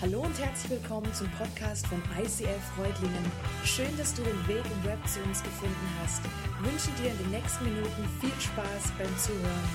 Hallo 0.00 0.20
und 0.20 0.38
herzlich 0.38 0.80
willkommen 0.80 1.12
zum 1.12 1.28
Podcast 1.32 1.84
von 1.88 2.00
ICF 2.16 2.62
Freudlingen. 2.76 3.32
Schön, 3.64 3.98
dass 3.98 4.14
du 4.14 4.22
den 4.22 4.46
Weg 4.46 4.62
im 4.64 4.84
Web 4.84 4.98
zu 5.08 5.18
uns 5.24 5.42
gefunden 5.42 5.74
hast. 6.00 6.22
Ich 6.24 6.70
wünsche 6.70 7.02
dir 7.02 7.10
in 7.10 7.18
den 7.18 7.30
nächsten 7.32 7.64
Minuten 7.64 8.08
viel 8.20 8.30
Spaß 8.40 8.92
beim 8.96 9.18
Zuhören. 9.18 9.68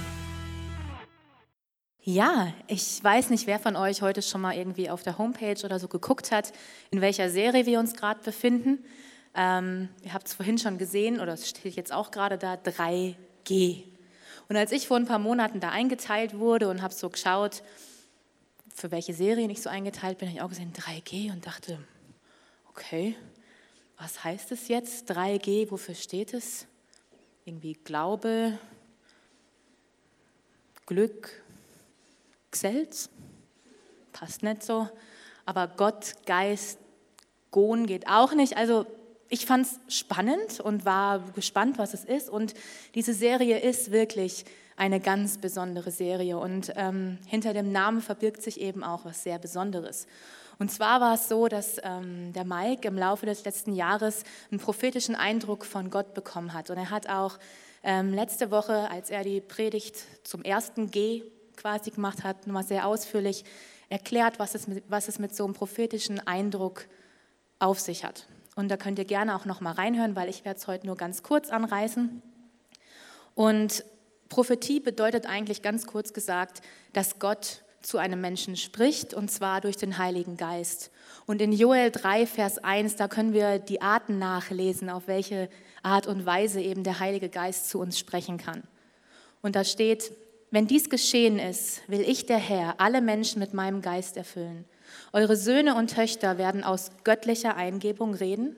Ja, 2.03 2.53
ich 2.67 3.03
weiß 3.03 3.31
nicht, 3.31 3.47
wer 3.47 3.59
von 3.59 3.75
euch 3.75 4.01
heute 4.01 4.21
schon 4.21 4.39
mal 4.39 4.55
irgendwie 4.55 4.89
auf 4.89 5.03
der 5.03 5.17
Homepage 5.17 5.61
oder 5.65 5.77
so 5.77 5.89
geguckt 5.89 6.31
hat, 6.31 6.53
in 6.91 7.01
welcher 7.01 7.29
Serie 7.29 7.65
wir 7.65 7.79
uns 7.81 7.93
gerade 7.93 8.21
befinden. 8.23 8.79
Ähm, 9.35 9.89
ihr 10.03 10.13
habt 10.13 10.27
es 10.27 10.35
vorhin 10.35 10.57
schon 10.57 10.77
gesehen, 10.77 11.19
oder 11.19 11.33
es 11.33 11.49
steht 11.49 11.75
jetzt 11.75 11.91
auch 11.91 12.11
gerade 12.11 12.37
da, 12.37 12.53
3G. 12.53 13.83
Und 14.47 14.55
als 14.55 14.71
ich 14.71 14.87
vor 14.87 14.95
ein 14.95 15.05
paar 15.05 15.19
Monaten 15.19 15.59
da 15.59 15.67
eingeteilt 15.67 16.39
wurde 16.39 16.69
und 16.69 16.81
habe 16.81 16.93
so 16.93 17.09
geschaut, 17.09 17.61
für 18.73 18.91
welche 18.91 19.13
Serien 19.13 19.49
ich 19.49 19.61
so 19.61 19.69
eingeteilt 19.69 20.17
bin, 20.17 20.27
habe 20.27 20.37
ich 20.37 20.41
auch 20.41 20.49
gesehen 20.49 20.73
3G 20.73 21.31
und 21.31 21.45
dachte, 21.45 21.79
okay, 22.69 23.15
was 23.97 24.23
heißt 24.23 24.51
es 24.51 24.67
jetzt 24.67 25.09
3G? 25.11 25.69
Wofür 25.71 25.95
steht 25.95 26.33
es? 26.33 26.65
Irgendwie 27.45 27.73
Glaube, 27.73 28.57
Glück, 30.85 31.43
Gselz? 32.51 33.09
Passt 34.11 34.43
nicht 34.43 34.63
so. 34.63 34.89
Aber 35.45 35.67
Gott, 35.67 36.13
Geist, 36.25 36.79
Gon 37.51 37.85
geht 37.85 38.07
auch 38.07 38.33
nicht. 38.33 38.57
Also 38.57 38.85
ich 39.29 39.45
fand 39.45 39.67
es 39.67 39.95
spannend 39.95 40.59
und 40.59 40.85
war 40.85 41.19
gespannt, 41.31 41.77
was 41.77 41.93
es 41.93 42.03
ist. 42.03 42.29
Und 42.29 42.53
diese 42.95 43.13
Serie 43.13 43.59
ist 43.59 43.91
wirklich 43.91 44.45
eine 44.75 44.99
ganz 44.99 45.37
besondere 45.37 45.91
Serie. 45.91 46.37
Und 46.37 46.73
ähm, 46.75 47.17
hinter 47.27 47.53
dem 47.53 47.71
Namen 47.71 48.01
verbirgt 48.01 48.41
sich 48.41 48.59
eben 48.59 48.83
auch 48.83 49.05
was 49.05 49.23
sehr 49.23 49.39
Besonderes. 49.39 50.07
Und 50.59 50.71
zwar 50.71 51.01
war 51.01 51.15
es 51.15 51.29
so, 51.29 51.47
dass 51.47 51.77
ähm, 51.83 52.33
der 52.33 52.45
Mike 52.45 52.87
im 52.87 52.97
Laufe 52.97 53.25
des 53.25 53.43
letzten 53.43 53.73
Jahres 53.73 54.23
einen 54.51 54.59
prophetischen 54.59 55.15
Eindruck 55.15 55.65
von 55.65 55.89
Gott 55.89 56.13
bekommen 56.13 56.53
hat. 56.53 56.69
Und 56.69 56.77
er 56.77 56.89
hat 56.89 57.09
auch 57.09 57.39
ähm, 57.83 58.13
letzte 58.13 58.51
Woche, 58.51 58.89
als 58.89 59.09
er 59.09 59.23
die 59.23 59.41
Predigt 59.41 60.05
zum 60.23 60.43
ersten 60.43 60.91
G 60.91 61.23
quasi 61.57 61.91
gemacht 61.91 62.23
hat, 62.23 62.47
nochmal 62.47 62.63
sehr 62.63 62.87
ausführlich 62.87 63.43
erklärt, 63.89 64.39
was 64.39 64.55
es, 64.55 64.67
mit, 64.67 64.83
was 64.87 65.07
es 65.07 65.19
mit 65.19 65.35
so 65.35 65.43
einem 65.45 65.53
prophetischen 65.53 66.25
Eindruck 66.25 66.85
auf 67.59 67.79
sich 67.79 68.05
hat. 68.05 68.27
Und 68.55 68.69
da 68.69 68.77
könnt 68.77 68.99
ihr 68.99 69.05
gerne 69.05 69.35
auch 69.35 69.45
nochmal 69.45 69.73
reinhören, 69.73 70.15
weil 70.15 70.29
ich 70.29 70.45
werde 70.45 70.59
es 70.59 70.67
heute 70.67 70.85
nur 70.85 70.95
ganz 70.95 71.23
kurz 71.23 71.49
anreißen. 71.49 72.21
Und 73.35 73.83
Prophetie 74.33 74.79
bedeutet 74.79 75.27
eigentlich 75.27 75.61
ganz 75.61 75.85
kurz 75.85 76.11
gesagt, 76.11 76.63
dass 76.91 77.19
Gott 77.19 77.61
zu 77.83 77.99
einem 77.99 78.19
Menschen 78.19 78.55
spricht 78.55 79.13
und 79.13 79.29
zwar 79.29 79.61
durch 79.61 79.77
den 79.77 79.99
Heiligen 79.99 80.37
Geist. 80.37 80.89
Und 81.27 81.39
in 81.39 81.51
Joel 81.51 81.91
3, 81.91 82.25
Vers 82.25 82.57
1, 82.57 82.95
da 82.95 83.07
können 83.07 83.33
wir 83.33 83.59
die 83.59 83.83
Arten 83.83 84.17
nachlesen, 84.17 84.89
auf 84.89 85.03
welche 85.05 85.49
Art 85.83 86.07
und 86.07 86.25
Weise 86.25 86.61
eben 86.61 86.83
der 86.83 86.99
Heilige 86.99 87.29
Geist 87.29 87.69
zu 87.69 87.79
uns 87.79 87.99
sprechen 87.99 88.39
kann. 88.39 88.63
Und 89.43 89.55
da 89.55 89.63
steht, 89.63 90.11
wenn 90.49 90.65
dies 90.65 90.89
geschehen 90.89 91.37
ist, 91.37 91.87
will 91.87 92.01
ich 92.01 92.25
der 92.25 92.39
Herr 92.39 92.79
alle 92.79 93.01
Menschen 93.01 93.39
mit 93.39 93.53
meinem 93.53 93.83
Geist 93.83 94.17
erfüllen. 94.17 94.65
Eure 95.11 95.35
Söhne 95.35 95.75
und 95.75 95.93
Töchter 95.93 96.39
werden 96.39 96.63
aus 96.63 96.89
göttlicher 97.03 97.55
Eingebung 97.55 98.15
reden 98.15 98.55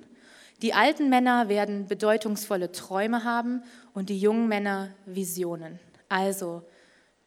die 0.61 0.73
alten 0.73 1.09
Männer 1.09 1.49
werden 1.49 1.87
bedeutungsvolle 1.87 2.71
Träume 2.71 3.23
haben 3.25 3.61
und 3.95 4.09
die 4.09 4.19
jungen 4.19 4.47
Männer 4.47 4.93
Visionen. 5.07 5.79
Also 6.07 6.61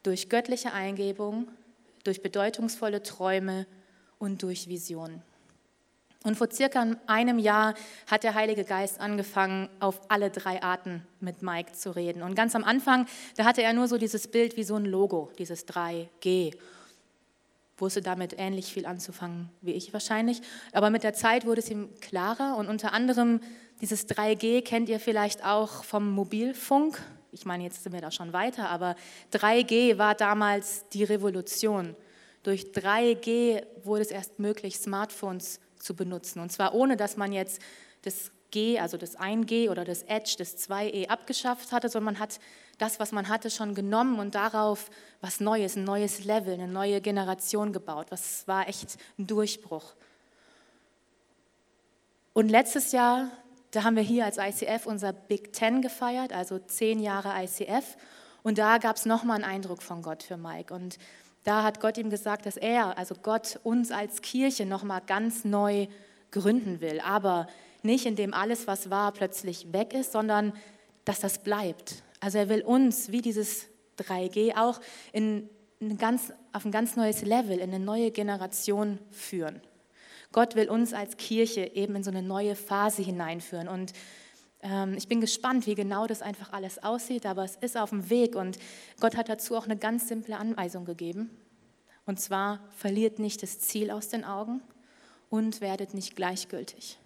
durch 0.03 0.29
göttliche 0.29 0.71
Eingebung, 0.71 1.49
durch 2.05 2.21
bedeutungsvolle 2.21 3.03
Träume 3.03 3.65
und 4.19 4.41
durch 4.43 4.69
Visionen. 4.69 5.21
Und 6.23 6.37
vor 6.37 6.51
circa 6.51 6.85
einem 7.07 7.39
Jahr 7.39 7.73
hat 8.07 8.23
der 8.23 8.35
Heilige 8.35 8.65
Geist 8.65 8.99
angefangen, 8.99 9.69
auf 9.79 10.01
alle 10.09 10.29
drei 10.29 10.61
Arten 10.61 11.05
mit 11.19 11.41
Mike 11.41 11.73
zu 11.73 11.95
reden. 11.95 12.23
Und 12.23 12.35
ganz 12.35 12.55
am 12.55 12.63
Anfang, 12.63 13.07
da 13.35 13.45
hatte 13.45 13.63
er 13.63 13.73
nur 13.73 13.87
so 13.87 13.97
dieses 13.97 14.27
Bild 14.27 14.57
wie 14.57 14.63
so 14.63 14.75
ein 14.75 14.85
Logo, 14.85 15.31
dieses 15.37 15.67
3G 15.67 16.55
wusste 17.81 18.01
damit 18.01 18.35
ähnlich 18.37 18.71
viel 18.73 18.85
anzufangen 18.85 19.49
wie 19.61 19.71
ich 19.71 19.93
wahrscheinlich. 19.93 20.41
Aber 20.73 20.89
mit 20.89 21.03
der 21.03 21.13
Zeit 21.13 21.45
wurde 21.45 21.61
es 21.61 21.69
ihm 21.69 21.89
klarer 22.01 22.57
und 22.57 22.67
unter 22.67 22.93
anderem 22.93 23.41
dieses 23.81 24.07
3G 24.07 24.61
kennt 24.61 24.89
ihr 24.89 24.99
vielleicht 24.99 25.45
auch 25.45 25.83
vom 25.83 26.11
Mobilfunk. 26.11 27.01
Ich 27.31 27.45
meine, 27.45 27.63
jetzt 27.63 27.83
sind 27.83 27.93
wir 27.93 28.01
da 28.01 28.11
schon 28.11 28.33
weiter, 28.33 28.69
aber 28.69 28.95
3G 29.33 29.97
war 29.97 30.15
damals 30.15 30.87
die 30.89 31.03
Revolution. 31.03 31.95
Durch 32.43 32.71
3G 32.73 33.63
wurde 33.83 34.01
es 34.01 34.11
erst 34.11 34.39
möglich, 34.39 34.77
Smartphones 34.77 35.59
zu 35.77 35.95
benutzen. 35.95 36.39
Und 36.39 36.51
zwar 36.51 36.73
ohne, 36.73 36.97
dass 36.97 37.17
man 37.17 37.31
jetzt 37.31 37.61
das 38.01 38.31
G, 38.51 38.79
also 38.79 38.97
das 38.97 39.17
1G 39.17 39.69
oder 39.69 39.85
das 39.85 40.03
Edge, 40.03 40.35
das 40.37 40.57
2E 40.57 41.07
abgeschafft 41.07 41.71
hatte, 41.71 41.89
sondern 41.89 42.13
man 42.13 42.19
hat 42.19 42.39
das, 42.77 42.99
was 42.99 43.11
man 43.11 43.27
hatte, 43.27 43.49
schon 43.49 43.75
genommen 43.75 44.19
und 44.19 44.35
darauf 44.35 44.89
was 45.21 45.39
Neues, 45.39 45.75
ein 45.75 45.83
neues 45.83 46.23
Level, 46.23 46.53
eine 46.53 46.67
neue 46.67 47.01
Generation 47.01 47.73
gebaut. 47.73 48.07
Das 48.09 48.47
war 48.47 48.67
echt 48.67 48.97
ein 49.17 49.27
Durchbruch. 49.27 49.93
Und 52.33 52.49
letztes 52.49 52.91
Jahr, 52.91 53.29
da 53.71 53.83
haben 53.83 53.95
wir 53.95 54.03
hier 54.03 54.25
als 54.25 54.37
ICF 54.37 54.85
unser 54.85 55.13
Big 55.13 55.51
Ten 55.53 55.81
gefeiert, 55.81 56.31
also 56.31 56.57
zehn 56.57 56.99
Jahre 56.99 57.33
ICF. 57.43 57.97
Und 58.43 58.57
da 58.57 58.77
gab 58.77 58.95
es 58.95 59.05
nochmal 59.05 59.35
einen 59.35 59.51
Eindruck 59.51 59.83
von 59.83 60.01
Gott 60.01 60.23
für 60.23 60.37
Mike. 60.37 60.73
Und 60.73 60.97
da 61.43 61.63
hat 61.63 61.81
Gott 61.81 61.97
ihm 61.97 62.09
gesagt, 62.09 62.45
dass 62.45 62.57
er, 62.57 62.97
also 62.97 63.15
Gott, 63.21 63.59
uns 63.63 63.91
als 63.91 64.21
Kirche 64.21 64.65
nochmal 64.65 65.01
ganz 65.05 65.43
neu 65.43 65.87
gründen 66.31 66.79
will. 66.79 67.01
Aber 67.01 67.47
nicht, 67.83 68.05
indem 68.05 68.33
alles, 68.33 68.67
was 68.67 68.89
war, 68.89 69.11
plötzlich 69.11 69.71
weg 69.73 69.93
ist, 69.93 70.11
sondern 70.11 70.53
dass 71.05 71.19
das 71.19 71.39
bleibt. 71.39 72.03
Also 72.19 72.37
er 72.37 72.49
will 72.49 72.61
uns, 72.61 73.11
wie 73.11 73.21
dieses 73.21 73.67
3G, 73.97 74.55
auch 74.57 74.79
in 75.11 75.49
ein 75.81 75.97
ganz, 75.97 76.33
auf 76.51 76.65
ein 76.65 76.71
ganz 76.71 76.95
neues 76.95 77.21
Level, 77.21 77.57
in 77.57 77.73
eine 77.73 77.79
neue 77.79 78.11
Generation 78.11 78.99
führen. 79.11 79.61
Gott 80.31 80.55
will 80.55 80.69
uns 80.69 80.93
als 80.93 81.17
Kirche 81.17 81.71
eben 81.73 81.95
in 81.95 82.03
so 82.03 82.11
eine 82.11 82.21
neue 82.21 82.55
Phase 82.55 83.01
hineinführen. 83.01 83.67
Und 83.67 83.93
ähm, 84.61 84.93
ich 84.95 85.07
bin 85.07 85.21
gespannt, 85.21 85.65
wie 85.65 85.75
genau 85.75 86.05
das 86.05 86.21
einfach 86.21 86.53
alles 86.53 86.83
aussieht, 86.83 87.25
aber 87.25 87.43
es 87.43 87.55
ist 87.55 87.77
auf 87.77 87.89
dem 87.89 88.09
Weg 88.09 88.35
und 88.35 88.59
Gott 88.99 89.15
hat 89.15 89.29
dazu 89.29 89.55
auch 89.55 89.65
eine 89.65 89.77
ganz 89.77 90.07
simple 90.07 90.37
Anweisung 90.37 90.85
gegeben. 90.85 91.29
Und 92.05 92.19
zwar, 92.19 92.59
verliert 92.75 93.19
nicht 93.19 93.41
das 93.41 93.59
Ziel 93.59 93.91
aus 93.91 94.09
den 94.09 94.23
Augen 94.25 94.61
und 95.29 95.61
werdet 95.61 95.93
nicht 95.93 96.15
gleichgültig. 96.15 96.97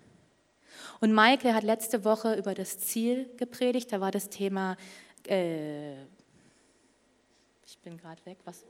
Und 0.99 1.13
Maike 1.13 1.53
hat 1.53 1.63
letzte 1.63 2.05
Woche 2.05 2.35
über 2.35 2.53
das 2.53 2.79
Ziel 2.79 3.29
gepredigt. 3.37 3.91
Da 3.91 4.01
war 4.01 4.11
das 4.11 4.29
Thema, 4.29 4.77
äh, 5.27 5.93
ich 7.65 7.77
bin 7.83 7.97
gerade 7.97 8.25
weg, 8.25 8.37
was? 8.45 8.63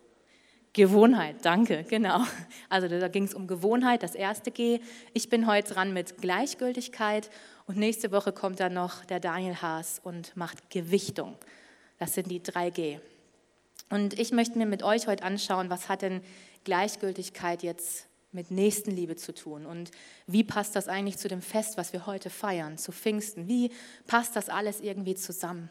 Gewohnheit, 0.74 1.36
danke, 1.44 1.84
genau. 1.84 2.22
Also 2.68 2.88
da 2.88 3.08
ging 3.08 3.26
es 3.26 3.36
um 3.36 3.46
Gewohnheit, 3.46 4.02
das 4.02 4.16
erste 4.16 4.50
G. 4.50 4.80
Ich 5.14 5.30
bin 5.30 5.46
heute 5.46 5.76
dran 5.76 5.94
mit 5.94 6.18
Gleichgültigkeit 6.18 7.30
und 7.68 7.78
nächste 7.78 8.12
Woche 8.12 8.32
kommt 8.32 8.60
dann 8.60 8.74
noch 8.74 9.06
der 9.06 9.20
Daniel 9.20 9.56
Haas 9.62 10.02
und 10.04 10.36
macht 10.36 10.72
Gewichtung. 10.72 11.38
Das 12.00 12.16
sind 12.16 12.32
die 12.32 12.42
drei 12.42 12.72
G. 12.72 13.00
Und 13.92 14.20
ich 14.20 14.32
möchte 14.32 14.58
mir 14.58 14.66
mit 14.66 14.82
euch 14.82 15.06
heute 15.06 15.24
anschauen, 15.24 15.70
was 15.70 15.90
hat 15.90 16.02
denn 16.02 16.22
Gleichgültigkeit 16.64 17.62
jetzt 17.62 18.08
mit 18.34 18.52
Nächstenliebe 18.52 19.16
zu 19.16 19.34
tun. 19.34 19.66
Und 19.66 19.92
wie 20.28 20.44
passt 20.44 20.76
das 20.76 20.88
eigentlich 20.88 21.18
zu 21.18 21.28
dem 21.28 21.42
Fest, 21.42 21.78
was 21.78 21.94
wir 21.94 22.06
heute 22.06 22.30
feiern, 22.30 22.78
zu 22.78 22.92
Pfingsten? 22.92 23.48
Wie 23.48 23.72
passt 24.08 24.36
das 24.36 24.50
alles 24.50 24.82
irgendwie 24.82 25.16
zusammen? 25.16 25.70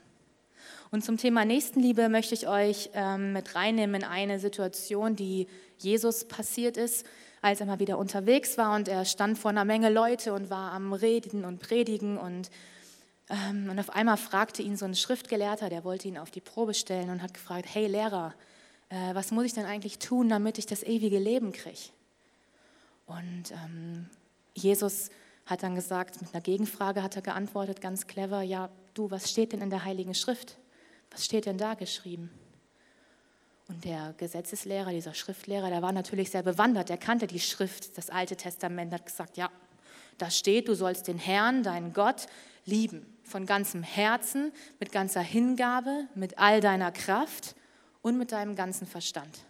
Und 0.90 1.04
zum 1.04 1.16
Thema 1.16 1.44
Nächstenliebe 1.44 2.08
möchte 2.08 2.34
ich 2.34 2.48
euch 2.48 2.90
ähm, 2.94 3.32
mit 3.32 3.54
reinnehmen 3.54 4.02
in 4.02 4.04
eine 4.04 4.38
Situation, 4.38 5.16
die 5.16 5.48
Jesus 5.78 6.26
passiert 6.26 6.76
ist, 6.76 7.06
als 7.40 7.60
er 7.60 7.66
mal 7.66 7.80
wieder 7.80 7.98
unterwegs 7.98 8.58
war 8.58 8.76
und 8.76 8.88
er 8.88 9.04
stand 9.04 9.38
vor 9.38 9.50
einer 9.50 9.64
Menge 9.64 9.90
Leute 9.90 10.32
und 10.32 10.50
war 10.50 10.72
am 10.72 10.92
Reden 10.92 11.44
und 11.44 11.58
Predigen 11.58 12.18
und, 12.18 12.50
ähm, 13.30 13.68
und 13.70 13.78
auf 13.78 13.90
einmal 13.90 14.16
fragte 14.16 14.62
ihn 14.62 14.76
so 14.76 14.84
ein 14.84 14.94
Schriftgelehrter, 14.94 15.68
der 15.68 15.82
wollte 15.82 16.08
ihn 16.08 16.18
auf 16.18 16.30
die 16.30 16.40
Probe 16.40 16.74
stellen 16.74 17.10
und 17.10 17.22
hat 17.22 17.34
gefragt, 17.34 17.66
hey 17.72 17.86
Lehrer, 17.86 18.34
äh, 18.90 19.14
was 19.14 19.32
muss 19.32 19.46
ich 19.46 19.54
denn 19.54 19.64
eigentlich 19.64 19.98
tun, 19.98 20.28
damit 20.28 20.58
ich 20.58 20.66
das 20.66 20.82
ewige 20.82 21.18
Leben 21.18 21.52
kriege? 21.52 21.90
Und 23.12 23.52
ähm, 23.52 24.06
Jesus 24.54 25.10
hat 25.46 25.62
dann 25.62 25.74
gesagt, 25.74 26.20
mit 26.22 26.32
einer 26.32 26.40
Gegenfrage 26.40 27.02
hat 27.02 27.16
er 27.16 27.22
geantwortet, 27.22 27.80
ganz 27.80 28.06
clever, 28.06 28.42
ja, 28.42 28.70
du, 28.94 29.10
was 29.10 29.30
steht 29.30 29.52
denn 29.52 29.60
in 29.60 29.70
der 29.70 29.84
Heiligen 29.84 30.14
Schrift? 30.14 30.58
Was 31.10 31.24
steht 31.24 31.46
denn 31.46 31.58
da 31.58 31.74
geschrieben? 31.74 32.30
Und 33.68 33.84
der 33.84 34.14
Gesetzeslehrer, 34.16 34.90
dieser 34.90 35.14
Schriftlehrer, 35.14 35.68
der 35.68 35.82
war 35.82 35.92
natürlich 35.92 36.30
sehr 36.30 36.42
bewandert, 36.42 36.88
der 36.88 36.98
kannte 36.98 37.26
die 37.26 37.40
Schrift, 37.40 37.96
das 37.98 38.10
Alte 38.10 38.36
Testament, 38.36 38.92
hat 38.92 39.06
gesagt, 39.06 39.36
ja, 39.36 39.50
da 40.18 40.30
steht, 40.30 40.68
du 40.68 40.74
sollst 40.74 41.08
den 41.08 41.18
Herrn, 41.18 41.62
deinen 41.62 41.92
Gott, 41.92 42.26
lieben, 42.64 43.06
von 43.24 43.46
ganzem 43.46 43.82
Herzen, 43.82 44.52
mit 44.78 44.92
ganzer 44.92 45.22
Hingabe, 45.22 46.06
mit 46.14 46.38
all 46.38 46.60
deiner 46.60 46.92
Kraft 46.92 47.56
und 48.02 48.18
mit 48.18 48.32
deinem 48.32 48.56
ganzen 48.56 48.86
Verstand. 48.86 49.44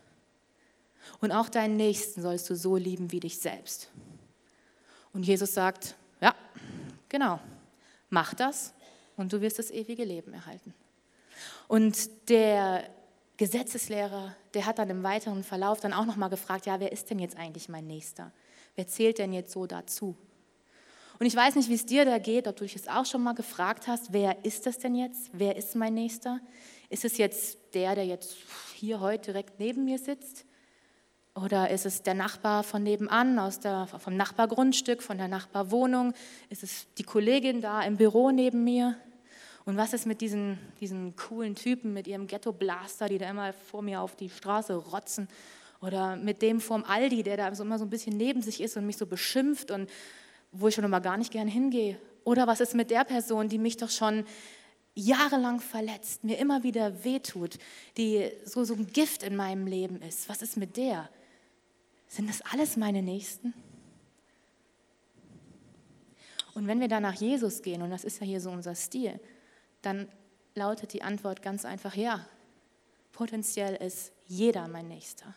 Und 1.20 1.32
auch 1.32 1.48
deinen 1.48 1.76
Nächsten 1.76 2.22
sollst 2.22 2.48
du 2.50 2.56
so 2.56 2.76
lieben 2.76 3.12
wie 3.12 3.20
dich 3.20 3.38
selbst. 3.38 3.90
Und 5.12 5.24
Jesus 5.24 5.54
sagt, 5.54 5.94
ja, 6.20 6.34
genau, 7.08 7.38
mach 8.10 8.34
das 8.34 8.72
und 9.16 9.32
du 9.32 9.40
wirst 9.40 9.58
das 9.58 9.70
ewige 9.70 10.04
Leben 10.04 10.32
erhalten. 10.32 10.74
Und 11.68 12.28
der 12.28 12.88
Gesetzeslehrer, 13.36 14.34
der 14.54 14.66
hat 14.66 14.78
dann 14.78 14.90
im 14.90 15.02
weiteren 15.02 15.42
Verlauf 15.42 15.80
dann 15.80 15.92
auch 15.92 16.06
nochmal 16.06 16.30
gefragt, 16.30 16.66
ja, 16.66 16.80
wer 16.80 16.92
ist 16.92 17.10
denn 17.10 17.18
jetzt 17.18 17.36
eigentlich 17.36 17.68
mein 17.68 17.86
Nächster? 17.86 18.32
Wer 18.76 18.86
zählt 18.86 19.18
denn 19.18 19.32
jetzt 19.32 19.52
so 19.52 19.66
dazu? 19.66 20.16
Und 21.18 21.26
ich 21.26 21.36
weiß 21.36 21.56
nicht, 21.56 21.68
wie 21.68 21.74
es 21.74 21.86
dir 21.86 22.04
da 22.04 22.18
geht, 22.18 22.48
ob 22.48 22.56
du 22.56 22.64
dich 22.64 22.74
das 22.74 22.88
auch 22.88 23.06
schon 23.06 23.22
mal 23.22 23.34
gefragt 23.34 23.86
hast, 23.86 24.12
wer 24.12 24.44
ist 24.44 24.66
das 24.66 24.78
denn 24.78 24.94
jetzt? 24.94 25.30
Wer 25.32 25.56
ist 25.56 25.76
mein 25.76 25.94
Nächster? 25.94 26.40
Ist 26.88 27.04
es 27.04 27.16
jetzt 27.16 27.58
der, 27.74 27.94
der 27.94 28.06
jetzt 28.06 28.36
hier 28.74 29.00
heute 29.00 29.32
direkt 29.32 29.58
neben 29.60 29.84
mir 29.84 29.98
sitzt? 29.98 30.44
Oder 31.34 31.70
ist 31.70 31.86
es 31.86 32.02
der 32.02 32.12
Nachbar 32.12 32.62
von 32.62 32.82
nebenan, 32.82 33.38
aus 33.38 33.58
der, 33.58 33.86
vom 33.86 34.16
Nachbargrundstück, 34.16 35.02
von 35.02 35.16
der 35.16 35.28
Nachbarwohnung? 35.28 36.12
Ist 36.50 36.62
es 36.62 36.86
die 36.98 37.04
Kollegin 37.04 37.62
da 37.62 37.82
im 37.82 37.96
Büro 37.96 38.30
neben 38.30 38.64
mir? 38.64 38.96
Und 39.64 39.76
was 39.78 39.94
ist 39.94 40.06
mit 40.06 40.20
diesen, 40.20 40.58
diesen 40.80 41.16
coolen 41.16 41.54
Typen 41.54 41.94
mit 41.94 42.06
ihrem 42.06 42.26
Ghetto-Blaster, 42.26 43.08
die 43.08 43.16
da 43.16 43.30
immer 43.30 43.52
vor 43.52 43.80
mir 43.80 44.02
auf 44.02 44.14
die 44.14 44.28
Straße 44.28 44.74
rotzen? 44.74 45.26
Oder 45.80 46.16
mit 46.16 46.42
dem 46.42 46.60
vom 46.60 46.84
Aldi, 46.84 47.22
der 47.22 47.38
da 47.38 47.54
so 47.54 47.64
immer 47.64 47.78
so 47.78 47.84
ein 47.84 47.90
bisschen 47.90 48.16
neben 48.16 48.42
sich 48.42 48.60
ist 48.60 48.76
und 48.76 48.86
mich 48.86 48.98
so 48.98 49.06
beschimpft 49.06 49.70
und 49.70 49.88
wo 50.52 50.68
ich 50.68 50.74
schon 50.74 50.84
immer 50.84 51.00
gar 51.00 51.16
nicht 51.16 51.32
gern 51.32 51.48
hingehe? 51.48 51.96
Oder 52.24 52.46
was 52.46 52.60
ist 52.60 52.74
mit 52.74 52.90
der 52.90 53.04
Person, 53.04 53.48
die 53.48 53.58
mich 53.58 53.78
doch 53.78 53.90
schon 53.90 54.24
jahrelang 54.94 55.60
verletzt, 55.60 56.24
mir 56.24 56.38
immer 56.38 56.62
wieder 56.62 57.04
wehtut, 57.04 57.58
die 57.96 58.30
so, 58.44 58.64
so 58.64 58.74
ein 58.74 58.86
Gift 58.88 59.22
in 59.22 59.34
meinem 59.34 59.66
Leben 59.66 60.02
ist? 60.02 60.28
Was 60.28 60.42
ist 60.42 60.58
mit 60.58 60.76
der? 60.76 61.08
Sind 62.12 62.28
das 62.28 62.42
alles 62.42 62.76
meine 62.76 63.00
Nächsten? 63.00 63.54
Und 66.52 66.66
wenn 66.66 66.78
wir 66.78 66.88
da 66.88 67.00
nach 67.00 67.14
Jesus 67.14 67.62
gehen, 67.62 67.80
und 67.80 67.88
das 67.88 68.04
ist 68.04 68.20
ja 68.20 68.26
hier 68.26 68.42
so 68.42 68.50
unser 68.50 68.74
Stil, 68.74 69.18
dann 69.80 70.08
lautet 70.54 70.92
die 70.92 71.00
Antwort 71.00 71.40
ganz 71.40 71.64
einfach 71.64 71.94
ja. 71.96 72.26
Potenziell 73.12 73.76
ist 73.76 74.12
jeder 74.26 74.68
mein 74.68 74.88
Nächster, 74.88 75.34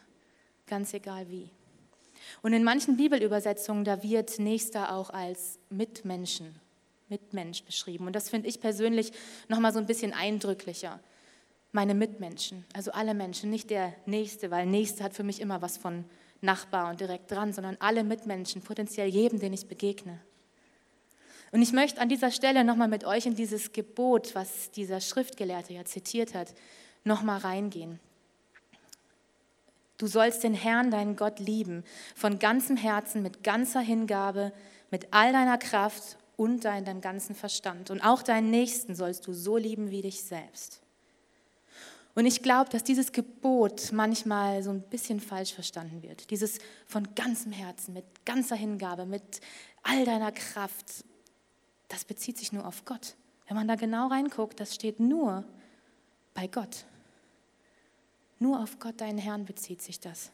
ganz 0.67 0.93
egal 0.93 1.29
wie. 1.29 1.49
Und 2.41 2.51
in 2.51 2.65
manchen 2.65 2.97
Bibelübersetzungen, 2.97 3.85
da 3.85 4.03
wird 4.03 4.37
Nächster 4.37 4.93
auch 4.93 5.11
als 5.11 5.59
Mitmenschen, 5.69 6.59
Mitmensch 7.07 7.63
beschrieben. 7.63 8.05
Und 8.05 8.17
das 8.17 8.27
finde 8.27 8.49
ich 8.49 8.59
persönlich 8.59 9.13
nochmal 9.47 9.71
so 9.71 9.79
ein 9.79 9.85
bisschen 9.85 10.11
eindrücklicher. 10.11 10.99
Meine 11.71 11.95
Mitmenschen, 11.95 12.65
also 12.73 12.91
alle 12.91 13.13
Menschen, 13.13 13.49
nicht 13.49 13.69
der 13.69 13.95
Nächste, 14.05 14.51
weil 14.51 14.65
Nächste 14.65 15.05
hat 15.05 15.13
für 15.13 15.23
mich 15.23 15.39
immer 15.39 15.61
was 15.61 15.77
von 15.77 16.03
Nachbar 16.45 16.89
und 16.89 17.01
direkt 17.01 17.31
dran, 17.31 17.51
sondern 17.51 17.77
alle 17.79 18.03
Mitmenschen, 18.03 18.61
potenziell 18.61 19.07
jedem, 19.07 19.39
den 19.39 19.53
ich 19.53 19.67
begegne. 19.67 20.19
Und 21.51 21.61
ich 21.61 21.73
möchte 21.73 22.01
an 22.01 22.09
dieser 22.09 22.31
Stelle 22.31 22.63
nochmal 22.63 22.87
mit 22.87 23.05
euch 23.05 23.25
in 23.25 23.35
dieses 23.35 23.71
Gebot, 23.71 24.35
was 24.35 24.71
dieser 24.71 25.01
Schriftgelehrte 25.01 25.73
ja 25.73 25.85
zitiert 25.85 26.33
hat, 26.33 26.53
nochmal 27.03 27.39
reingehen. 27.39 27.99
Du 29.97 30.07
sollst 30.07 30.43
den 30.43 30.53
Herrn, 30.53 30.91
deinen 30.91 31.15
Gott, 31.15 31.39
lieben, 31.39 31.83
von 32.15 32.39
ganzem 32.39 32.75
Herzen, 32.75 33.21
mit 33.21 33.43
ganzer 33.43 33.79
Hingabe, 33.79 34.51
mit 34.91 35.07
all 35.11 35.31
deiner 35.31 35.57
Kraft 35.57 36.17
und 36.35 36.65
deinem 36.65 36.99
ganzen 36.99 37.35
Verstand. 37.35 37.89
Und 37.89 38.01
auch 38.01 38.21
deinen 38.21 38.49
Nächsten 38.49 38.93
sollst 38.93 39.25
du 39.25 39.33
so 39.33 39.55
lieben 39.55 39.91
wie 39.91 40.01
dich 40.01 40.23
selbst. 40.23 40.81
Und 42.15 42.25
ich 42.25 42.41
glaube, 42.41 42.69
dass 42.69 42.83
dieses 42.83 43.11
Gebot 43.11 43.91
manchmal 43.91 44.63
so 44.63 44.71
ein 44.71 44.81
bisschen 44.81 45.19
falsch 45.19 45.53
verstanden 45.53 46.01
wird. 46.01 46.31
Dieses 46.31 46.59
von 46.87 47.13
ganzem 47.13 47.51
Herzen, 47.51 47.93
mit 47.93 48.05
ganzer 48.25 48.55
Hingabe, 48.55 49.05
mit 49.05 49.41
all 49.83 50.05
deiner 50.05 50.31
Kraft, 50.31 51.03
das 51.89 52.05
bezieht 52.05 52.37
sich 52.37 52.53
nur 52.53 52.65
auf 52.65 52.85
Gott. 52.85 53.15
Wenn 53.47 53.57
man 53.57 53.67
da 53.67 53.75
genau 53.75 54.07
reinguckt, 54.07 54.59
das 54.59 54.73
steht 54.73 54.99
nur 54.99 55.43
bei 56.33 56.47
Gott. 56.47 56.85
Nur 58.39 58.61
auf 58.63 58.79
Gott, 58.79 59.01
deinen 59.01 59.17
Herrn, 59.17 59.45
bezieht 59.45 59.81
sich 59.81 59.99
das. 59.99 60.31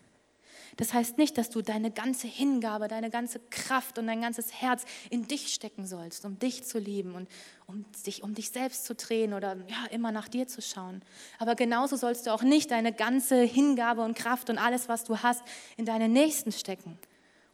Das 0.78 0.94
heißt 0.94 1.18
nicht, 1.18 1.38
dass 1.38 1.50
du 1.50 1.62
deine 1.62 1.92
ganze 1.92 2.28
Hingabe, 2.28 2.88
deine 2.88 3.10
ganze 3.10 3.40
Kraft 3.50 3.98
und 3.98 4.08
dein 4.08 4.22
ganzes 4.22 4.54
Herz 4.54 4.86
in 5.10 5.28
dich 5.28 5.54
stecken 5.54 5.86
sollst, 5.86 6.26
um 6.26 6.40
dich 6.40 6.64
zu 6.64 6.80
lieben 6.80 7.16
und 7.16 7.30
um 7.68 7.86
dich, 8.06 8.24
um 8.24 8.34
dich 8.34 8.52
selbst 8.52 8.86
zu 8.86 8.96
drehen 8.96 9.34
oder 9.34 9.58
ja, 9.68 9.86
immer 9.92 10.12
nach 10.12 10.28
dir 10.28 10.48
zu 10.48 10.62
schauen. 10.62 11.02
Aber 11.40 11.56
genauso 11.56 11.96
sollst 11.96 12.28
du 12.28 12.34
auch 12.34 12.44
nicht 12.44 12.72
deine 12.72 12.94
ganze 12.94 13.42
Hingabe 13.42 14.02
und 14.02 14.16
Kraft 14.16 14.50
und 14.50 14.58
alles, 14.58 14.88
was 14.88 15.04
du 15.04 15.18
hast, 15.18 15.44
in 15.78 15.86
deine 15.86 16.08
Nächsten 16.08 16.52
stecken 16.52 16.98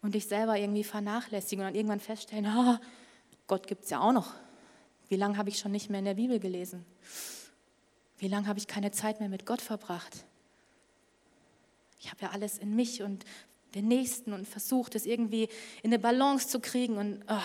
und 0.01 0.15
dich 0.15 0.27
selber 0.27 0.57
irgendwie 0.57 0.83
vernachlässigen 0.83 1.63
und 1.63 1.71
dann 1.71 1.75
irgendwann 1.75 1.99
feststellen, 1.99 2.45
oh, 2.55 2.77
Gott 3.47 3.67
gibt 3.67 3.85
es 3.85 3.89
ja 3.89 3.99
auch 3.99 4.13
noch. 4.13 4.33
Wie 5.09 5.15
lange 5.15 5.37
habe 5.37 5.49
ich 5.49 5.57
schon 5.57 5.71
nicht 5.71 5.89
mehr 5.89 5.99
in 5.99 6.05
der 6.05 6.15
Bibel 6.15 6.39
gelesen? 6.39 6.85
Wie 8.17 8.27
lange 8.27 8.47
habe 8.47 8.59
ich 8.59 8.67
keine 8.67 8.91
Zeit 8.91 9.19
mehr 9.19 9.29
mit 9.29 9.45
Gott 9.45 9.61
verbracht? 9.61 10.25
Ich 11.99 12.09
habe 12.09 12.21
ja 12.21 12.29
alles 12.31 12.57
in 12.57 12.75
mich 12.75 13.01
und 13.01 13.25
den 13.75 13.87
Nächsten 13.87 14.33
und 14.33 14.47
versucht, 14.47 14.95
es 14.95 15.05
irgendwie 15.05 15.49
in 15.83 15.91
eine 15.91 15.99
Balance 15.99 16.47
zu 16.47 16.59
kriegen. 16.59 16.97
Und, 16.97 17.23
oh. 17.27 17.39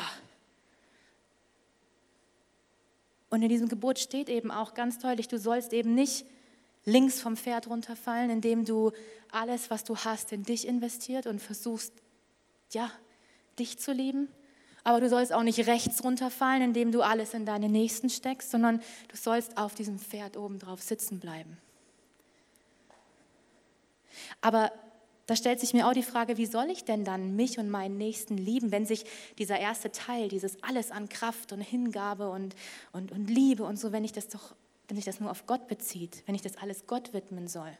und 3.30 3.42
in 3.42 3.48
diesem 3.48 3.68
Gebot 3.68 3.98
steht 3.98 4.28
eben 4.28 4.50
auch 4.50 4.74
ganz 4.74 4.98
deutlich, 4.98 5.28
du 5.28 5.38
sollst 5.38 5.72
eben 5.72 5.94
nicht 5.94 6.26
links 6.84 7.20
vom 7.20 7.36
Pferd 7.36 7.68
runterfallen, 7.68 8.30
indem 8.30 8.64
du 8.64 8.92
alles, 9.30 9.70
was 9.70 9.84
du 9.84 9.96
hast, 9.96 10.32
in 10.32 10.42
dich 10.42 10.66
investiert 10.66 11.26
und 11.26 11.40
versuchst, 11.40 11.92
ja, 12.72 12.90
dich 13.58 13.78
zu 13.78 13.92
lieben. 13.92 14.28
Aber 14.84 15.00
du 15.00 15.08
sollst 15.08 15.32
auch 15.32 15.44
nicht 15.44 15.66
rechts 15.66 16.02
runterfallen, 16.02 16.62
indem 16.62 16.90
du 16.90 17.02
alles 17.02 17.34
in 17.34 17.46
deine 17.46 17.68
Nächsten 17.68 18.10
steckst, 18.10 18.50
sondern 18.50 18.80
du 19.08 19.16
sollst 19.16 19.56
auf 19.56 19.74
diesem 19.74 19.98
Pferd 19.98 20.36
oben 20.36 20.58
drauf 20.58 20.82
sitzen 20.82 21.20
bleiben. 21.20 21.56
Aber 24.40 24.72
da 25.26 25.36
stellt 25.36 25.60
sich 25.60 25.72
mir 25.72 25.86
auch 25.86 25.92
die 25.92 26.02
Frage, 26.02 26.36
wie 26.36 26.46
soll 26.46 26.70
ich 26.70 26.84
denn 26.84 27.04
dann 27.04 27.36
mich 27.36 27.58
und 27.58 27.70
meinen 27.70 27.96
Nächsten 27.96 28.36
lieben, 28.36 28.72
wenn 28.72 28.86
sich 28.86 29.04
dieser 29.38 29.58
erste 29.58 29.92
Teil, 29.92 30.28
dieses 30.28 30.62
alles 30.62 30.90
an 30.90 31.08
Kraft 31.08 31.52
und 31.52 31.60
Hingabe 31.60 32.30
und, 32.30 32.54
und, 32.92 33.12
und 33.12 33.28
Liebe 33.28 33.64
und 33.64 33.78
so, 33.78 33.92
wenn 33.92 34.04
ich 34.04 34.12
das 34.12 34.28
doch, 34.28 34.54
wenn 34.88 34.96
sich 34.96 35.04
das 35.04 35.20
nur 35.20 35.30
auf 35.30 35.46
Gott 35.46 35.68
bezieht, 35.68 36.22
wenn 36.26 36.34
ich 36.34 36.42
das 36.42 36.56
alles 36.56 36.86
Gott 36.86 37.12
widmen 37.12 37.46
soll. 37.46 37.70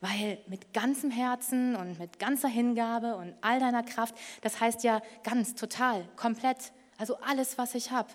Weil 0.00 0.38
mit 0.46 0.72
ganzem 0.72 1.10
Herzen 1.10 1.76
und 1.76 1.98
mit 1.98 2.18
ganzer 2.18 2.48
Hingabe 2.48 3.16
und 3.16 3.34
all 3.42 3.60
deiner 3.60 3.82
Kraft, 3.82 4.14
das 4.40 4.60
heißt 4.60 4.82
ja 4.82 5.02
ganz, 5.24 5.54
total, 5.54 6.08
komplett, 6.16 6.72
also 6.96 7.16
alles, 7.18 7.58
was 7.58 7.74
ich 7.74 7.90
habe, 7.90 8.08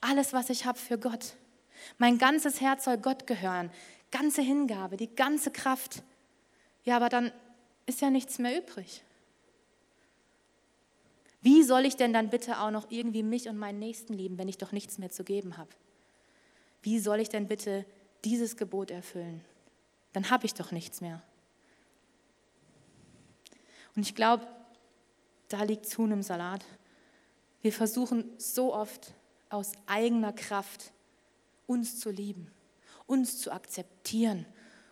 alles, 0.00 0.32
was 0.32 0.50
ich 0.50 0.66
habe 0.66 0.78
für 0.78 0.98
Gott. 0.98 1.34
Mein 1.98 2.18
ganzes 2.18 2.60
Herz 2.60 2.84
soll 2.84 2.96
Gott 2.96 3.26
gehören 3.26 3.72
ganze 4.12 4.42
Hingabe, 4.42 4.96
die 4.96 5.12
ganze 5.12 5.50
Kraft. 5.50 6.04
Ja, 6.84 6.96
aber 6.96 7.08
dann 7.08 7.32
ist 7.86 8.00
ja 8.00 8.10
nichts 8.10 8.38
mehr 8.38 8.56
übrig. 8.56 9.02
Wie 11.40 11.64
soll 11.64 11.84
ich 11.86 11.96
denn 11.96 12.12
dann 12.12 12.30
bitte 12.30 12.60
auch 12.60 12.70
noch 12.70 12.88
irgendwie 12.90 13.24
mich 13.24 13.48
und 13.48 13.58
meinen 13.58 13.80
Nächsten 13.80 14.14
lieben, 14.14 14.38
wenn 14.38 14.48
ich 14.48 14.58
doch 14.58 14.70
nichts 14.70 14.98
mehr 14.98 15.10
zu 15.10 15.24
geben 15.24 15.56
habe? 15.56 15.70
Wie 16.82 17.00
soll 17.00 17.18
ich 17.18 17.28
denn 17.28 17.48
bitte 17.48 17.84
dieses 18.24 18.56
Gebot 18.56 18.92
erfüllen? 18.92 19.44
Dann 20.12 20.30
habe 20.30 20.46
ich 20.46 20.54
doch 20.54 20.70
nichts 20.70 21.00
mehr. 21.00 21.20
Und 23.96 24.02
ich 24.02 24.14
glaube, 24.14 24.46
da 25.48 25.64
liegt 25.64 25.86
Huhn 25.98 26.12
im 26.12 26.22
Salat. 26.22 26.64
Wir 27.60 27.72
versuchen 27.72 28.30
so 28.38 28.72
oft 28.72 29.12
aus 29.50 29.72
eigener 29.86 30.32
Kraft 30.32 30.92
uns 31.66 31.98
zu 31.98 32.10
lieben 32.10 32.50
uns 33.12 33.38
zu 33.38 33.52
akzeptieren, 33.52 34.46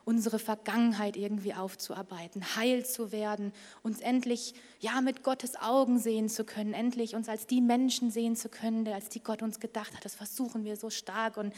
unsere 0.05 0.39
Vergangenheit 0.39 1.17
irgendwie 1.17 1.55
aufzuarbeiten, 1.55 2.55
heil 2.55 2.85
zu 2.85 3.12
werden, 3.12 3.50
uns 3.83 4.00
endlich 4.00 4.53
ja 4.79 5.00
mit 5.00 5.23
Gottes 5.23 5.57
Augen 5.57 5.99
sehen 5.99 6.29
zu 6.29 6.45
können, 6.45 6.75
endlich 6.75 7.15
uns 7.15 7.31
als 7.31 7.47
die 7.47 7.62
Menschen 7.62 8.11
sehen 8.11 8.37
zu 8.37 8.50
können, 8.50 8.87
als 8.89 9.09
die 9.09 9.23
Gott 9.23 9.41
uns 9.41 9.59
gedacht 9.59 9.97
hat. 9.97 10.05
Das 10.05 10.15
versuchen 10.15 10.65
wir 10.65 10.77
so 10.77 10.91
stark 10.91 11.39
und 11.39 11.55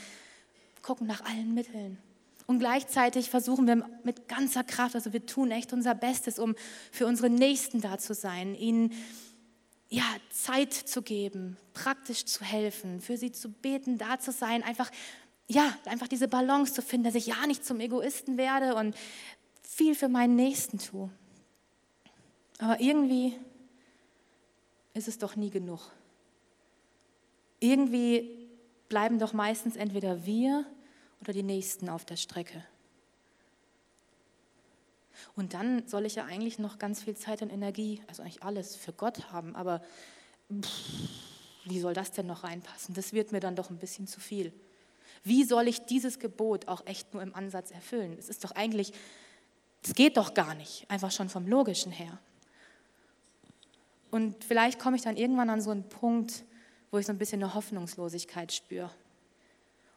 gucken 0.83 1.09
nach 1.09 1.25
allen 1.25 1.53
Mitteln. 1.53 1.99
Und 2.47 2.61
gleichzeitig 2.61 3.29
versuchen 3.29 3.67
wir 3.67 3.85
mit 4.05 4.29
ganzer 4.29 4.63
Kraft, 4.63 4.95
also 4.95 5.13
wir 5.13 5.27
tun 5.27 5.51
echt 5.51 5.73
unser 5.73 5.97
Bestes, 5.97 6.39
um 6.39 6.55
für 6.93 7.07
unsere 7.07 7.29
Nächsten 7.29 7.81
da 7.81 7.99
zu 7.99 8.15
sein, 8.15 8.55
ihnen 8.55 8.93
ja, 9.93 10.05
Zeit 10.31 10.73
zu 10.73 11.03
geben, 11.03 11.59
praktisch 11.75 12.25
zu 12.25 12.45
helfen, 12.45 13.01
für 13.03 13.19
sie 13.19 13.31
zu 13.31 13.51
beten, 13.51 13.99
da 13.99 14.19
zu 14.19 14.33
sein, 14.33 14.63
einfach 14.63 14.91
ja, 15.49 15.77
einfach 15.85 16.09
diese 16.09 16.29
Balance 16.29 16.73
zu 16.73 16.83
finden, 16.83 17.05
dass 17.05 17.15
ich 17.15 17.27
ja 17.27 17.47
nicht 17.47 17.65
zum 17.65 17.81
Egoisten 17.81 18.37
werde 18.37 18.75
und 18.75 18.97
viel 19.63 19.95
für 19.95 20.09
meinen 20.09 20.37
Nächsten 20.37 20.79
tue. 20.79 21.11
Aber 22.59 22.81
irgendwie 22.81 23.39
ist 24.95 25.09
es 25.09 25.19
doch 25.19 25.37
nie 25.37 25.51
genug. 25.51 25.81
Irgendwie 27.61 28.49
bleiben 28.89 29.19
doch 29.19 29.33
meistens 29.33 29.77
entweder 29.77 30.27
wir 30.27 30.67
oder 31.21 31.33
die 31.33 31.43
Nächsten 31.43 31.89
auf 31.89 32.05
der 32.05 32.17
Strecke. 32.17 32.65
Und 35.35 35.55
dann 35.55 35.87
soll 35.89 36.05
ich 36.05 36.17
ja 36.17 36.25
eigentlich 36.25 36.59
noch 36.59 36.79
ganz 36.79 37.03
viel 37.03 37.17
Zeit 37.17 37.43
und 37.43 37.51
Energie, 37.51 38.03
also 38.07 38.23
eigentlich 38.23 38.43
alles 38.43 38.77
für 38.77 38.93
Gott 38.93 39.33
haben, 39.33 39.55
aber 39.57 39.83
pff, 40.53 40.71
wie 41.65 41.81
soll 41.81 41.95
das 41.95 42.13
denn 42.13 42.27
noch 42.27 42.45
reinpassen? 42.45 42.95
Das 42.95 43.13
wird 43.13 43.33
mir 43.33 43.41
dann 43.41 43.57
doch 43.57 43.71
ein 43.71 43.79
bisschen 43.79 44.07
zu 44.07 44.21
viel. 44.21 44.53
Wie 45.25 45.45
soll 45.45 45.69
ich 45.69 45.85
dieses 45.87 46.19
Gebot 46.19 46.69
auch 46.69 46.85
echt 46.87 47.15
nur 47.15 47.23
im 47.23 47.35
Ansatz 47.35 47.71
erfüllen? 47.71 48.17
Es 48.19 48.29
ist 48.29 48.45
doch 48.45 48.53
eigentlich, 48.53 48.93
es 49.83 49.95
geht 49.95 50.17
doch 50.17 50.35
gar 50.35 50.55
nicht, 50.55 50.85
einfach 50.91 51.13
schon 51.13 51.29
vom 51.29 51.47
Logischen 51.47 51.93
her. 51.93 52.19
Und 54.11 54.45
vielleicht 54.45 54.79
komme 54.79 54.97
ich 54.97 55.03
dann 55.03 55.17
irgendwann 55.17 55.49
an 55.49 55.61
so 55.61 55.71
einen 55.71 55.89
Punkt, 55.89 56.45
wo 56.91 56.99
ich 56.99 57.07
so 57.07 57.13
ein 57.13 57.19
bisschen 57.19 57.43
eine 57.43 57.55
Hoffnungslosigkeit 57.55 58.53
spüre. 58.53 58.91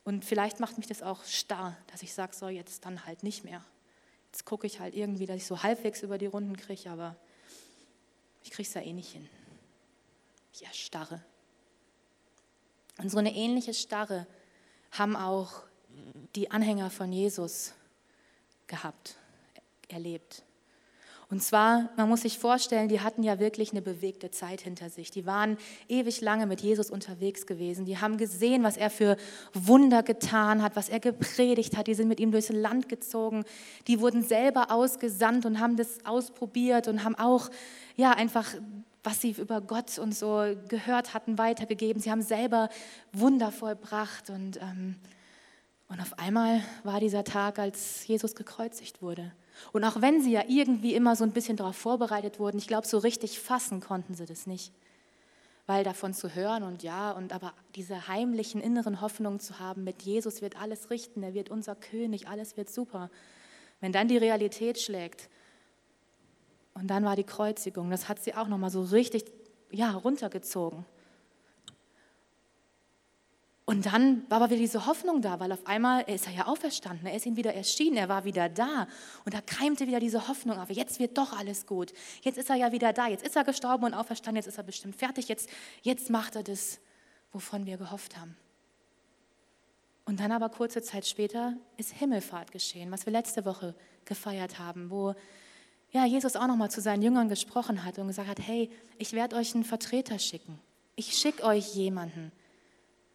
Und 0.05 0.23
vielleicht 0.23 0.59
macht 0.59 0.77
mich 0.77 0.87
das 0.87 1.01
auch 1.01 1.23
starr, 1.25 1.75
dass 1.91 2.03
ich 2.03 2.13
sage, 2.13 2.35
so 2.35 2.47
jetzt 2.47 2.85
dann 2.85 3.05
halt 3.05 3.23
nicht 3.23 3.43
mehr. 3.43 3.65
Jetzt 4.31 4.45
gucke 4.45 4.67
ich 4.67 4.79
halt 4.79 4.95
irgendwie, 4.95 5.25
dass 5.25 5.37
ich 5.37 5.47
so 5.47 5.63
halbwegs 5.63 6.03
über 6.03 6.17
die 6.17 6.27
Runden 6.27 6.55
kriege, 6.55 6.89
aber 6.89 7.15
ich 8.43 8.51
kriege 8.51 8.67
es 8.67 8.73
ja 8.75 8.81
eh 8.81 8.93
nicht 8.93 9.11
hin. 9.11 9.27
Ich 10.53 10.63
erstarre. 10.63 11.21
Und 12.99 13.09
so 13.09 13.17
eine 13.17 13.33
ähnliche 13.33 13.73
Starre 13.73 14.27
haben 14.97 15.15
auch 15.15 15.63
die 16.35 16.51
Anhänger 16.51 16.89
von 16.89 17.11
Jesus 17.11 17.73
gehabt, 18.67 19.15
erlebt. 19.87 20.43
Und 21.31 21.41
zwar, 21.41 21.89
man 21.97 22.07
muss 22.07 22.21
sich 22.21 22.37
vorstellen, 22.37 22.87
die 22.87 23.01
hatten 23.01 23.23
ja 23.23 23.39
wirklich 23.39 23.71
eine 23.71 23.81
bewegte 23.81 24.29
Zeit 24.29 24.61
hinter 24.61 24.89
sich. 24.89 25.09
Die 25.09 25.25
waren 25.25 25.57
ewig 25.89 26.21
lange 26.21 26.45
mit 26.45 26.61
Jesus 26.61 26.91
unterwegs 26.91 27.47
gewesen. 27.47 27.85
Die 27.85 27.97
haben 27.97 28.17
gesehen, 28.17 28.63
was 28.63 28.77
er 28.77 28.91
für 28.91 29.17
Wunder 29.53 30.03
getan 30.03 30.61
hat, 30.61 30.75
was 30.75 30.87
er 30.87 30.99
gepredigt 30.99 31.77
hat. 31.77 31.87
Die 31.87 31.95
sind 31.95 32.07
mit 32.07 32.19
ihm 32.19 32.31
durchs 32.31 32.49
Land 32.49 32.89
gezogen. 32.89 33.43
Die 33.87 33.99
wurden 34.01 34.21
selber 34.21 34.69
ausgesandt 34.69 35.47
und 35.47 35.59
haben 35.59 35.77
das 35.77 36.05
ausprobiert 36.05 36.87
und 36.87 37.03
haben 37.03 37.15
auch, 37.15 37.49
ja, 37.95 38.11
einfach 38.11 38.53
was 39.05 39.21
sie 39.21 39.31
über 39.31 39.61
Gott 39.61 39.99
und 39.99 40.15
so 40.15 40.55
gehört 40.67 41.13
hatten, 41.13 41.37
weitergegeben. 41.37 42.01
Sie 42.01 42.11
haben 42.11 42.21
selber 42.21 42.69
Wunder 43.13 43.51
vollbracht 43.51 44.29
und, 44.29 44.57
ähm, 44.61 44.95
und 45.87 46.01
auf 46.01 46.17
einmal 46.17 46.61
war 46.83 46.99
dieser 46.99 47.23
Tag, 47.23 47.59
als 47.59 48.07
Jesus 48.07 48.35
gekreuzigt 48.35 49.01
wurde. 49.01 49.31
Und 49.71 49.83
auch 49.83 50.01
wenn 50.01 50.21
sie 50.21 50.31
ja 50.31 50.43
irgendwie 50.47 50.95
immer 50.95 51.15
so 51.15 51.23
ein 51.23 51.31
bisschen 51.31 51.57
darauf 51.57 51.75
vorbereitet 51.75 52.39
wurden, 52.39 52.57
ich 52.57 52.67
glaube, 52.67 52.87
so 52.87 52.97
richtig 52.97 53.39
fassen 53.39 53.79
konnten 53.79 54.15
sie 54.15 54.25
das 54.25 54.47
nicht. 54.47 54.73
Weil 55.67 55.83
davon 55.83 56.13
zu 56.13 56.35
hören 56.35 56.63
und 56.63 56.83
ja, 56.83 57.11
und 57.11 57.33
aber 57.33 57.53
diese 57.75 58.07
heimlichen 58.07 58.61
inneren 58.61 59.01
Hoffnungen 59.01 59.39
zu 59.39 59.59
haben, 59.59 59.83
mit 59.83 60.03
Jesus 60.03 60.41
wird 60.41 60.59
alles 60.61 60.89
richten, 60.89 61.23
er 61.23 61.33
wird 61.33 61.49
unser 61.49 61.75
König, 61.75 62.27
alles 62.27 62.57
wird 62.57 62.69
super. 62.69 63.09
Wenn 63.79 63.91
dann 63.91 64.07
die 64.07 64.17
Realität 64.17 64.79
schlägt, 64.79 65.29
und 66.75 66.87
dann 66.87 67.03
war 67.03 67.15
die 67.15 67.23
Kreuzigung. 67.23 67.89
Das 67.89 68.07
hat 68.07 68.21
sie 68.21 68.35
auch 68.35 68.47
nochmal 68.47 68.69
so 68.69 68.83
richtig 68.83 69.25
ja, 69.71 69.91
runtergezogen. 69.91 70.85
Und 73.67 73.87
dann 73.87 74.29
war 74.29 74.37
aber 74.37 74.51
wieder 74.51 74.59
diese 74.59 74.85
Hoffnung 74.85 75.23
da, 75.23 75.39
weil 75.39 75.51
auf 75.51 75.65
einmal, 75.65 76.03
er 76.05 76.13
ist 76.13 76.27
ja 76.27 76.45
auferstanden, 76.45 77.07
er 77.07 77.15
ist 77.15 77.25
ihm 77.25 77.35
wieder 77.35 77.55
erschienen, 77.55 77.97
er 77.97 78.09
war 78.09 78.23
wieder 78.23 78.47
da. 78.47 78.87
Und 79.25 79.33
da 79.33 79.41
keimte 79.41 79.87
wieder 79.87 79.99
diese 79.99 80.27
Hoffnung 80.27 80.59
auf, 80.59 80.69
jetzt 80.69 80.99
wird 80.99 81.17
doch 81.17 81.33
alles 81.33 81.65
gut. 81.65 81.91
Jetzt 82.21 82.37
ist 82.37 82.51
er 82.51 82.57
ja 82.57 82.71
wieder 82.71 82.93
da, 82.93 83.07
jetzt 83.07 83.25
ist 83.25 83.35
er 83.35 83.43
gestorben 83.43 83.85
und 83.85 83.95
auferstanden, 83.95 84.35
jetzt 84.35 84.47
ist 84.47 84.59
er 84.59 84.63
bestimmt 84.63 84.95
fertig, 84.95 85.29
jetzt, 85.29 85.49
jetzt 85.81 86.11
macht 86.11 86.35
er 86.35 86.43
das, 86.43 86.79
wovon 87.31 87.65
wir 87.65 87.77
gehofft 87.77 88.17
haben. 88.17 88.37
Und 90.05 90.19
dann 90.19 90.31
aber 90.31 90.49
kurze 90.49 90.83
Zeit 90.83 91.07
später 91.07 91.57
ist 91.77 91.91
Himmelfahrt 91.91 92.51
geschehen, 92.51 92.91
was 92.91 93.07
wir 93.07 93.13
letzte 93.13 93.45
Woche 93.45 93.73
gefeiert 94.03 94.59
haben, 94.59 94.91
wo 94.91 95.15
ja, 95.95 96.03
Jesus 96.03 96.35
auch 96.35 96.47
nochmal 96.47 96.69
zu 96.69 96.81
seinen 96.81 97.01
Jüngern 97.01 97.29
gesprochen 97.29 97.85
hat 97.85 97.97
und 97.97 98.07
gesagt 98.07 98.27
hat, 98.27 98.39
hey, 98.39 98.69
ich 98.97 99.13
werde 99.13 99.37
euch 99.37 99.55
einen 99.55 99.63
Vertreter 99.63 100.19
schicken. 100.19 100.59
Ich 100.97 101.17
schicke 101.17 101.45
euch 101.45 101.73
jemanden, 101.73 102.33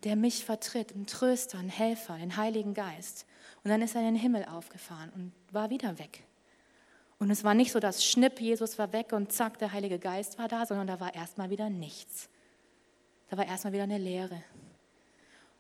der 0.02 0.16
mich 0.16 0.46
vertritt, 0.46 0.94
einen 0.94 1.06
Tröster, 1.06 1.58
einen 1.58 1.68
Helfer, 1.68 2.16
den 2.16 2.38
Heiligen 2.38 2.72
Geist. 2.72 3.26
Und 3.62 3.70
dann 3.70 3.82
ist 3.82 3.94
er 3.94 4.00
in 4.00 4.14
den 4.14 4.22
Himmel 4.22 4.46
aufgefahren 4.46 5.10
und 5.14 5.32
war 5.52 5.68
wieder 5.68 5.99
weg. 5.99 6.25
Und 7.18 7.30
es 7.30 7.44
war 7.44 7.52
nicht 7.52 7.70
so, 7.70 7.80
dass 7.80 8.02
Schnipp, 8.02 8.40
Jesus 8.40 8.78
war 8.78 8.94
weg 8.94 9.12
und 9.12 9.30
zack, 9.30 9.58
der 9.58 9.75
Heilige 9.75 9.99
Geist 9.99 10.38
war 10.38 10.49
da, 10.49 10.64
sondern 10.64 10.87
da 10.87 11.00
war 11.00 11.14
erstmal 11.14 11.50
wieder 11.50 11.68
nichts. 11.68 12.30
Da 13.28 13.37
war 13.37 13.46
erstmal 13.46 13.75
wieder 13.75 13.82
eine 13.82 13.99
Leere. 13.99 14.42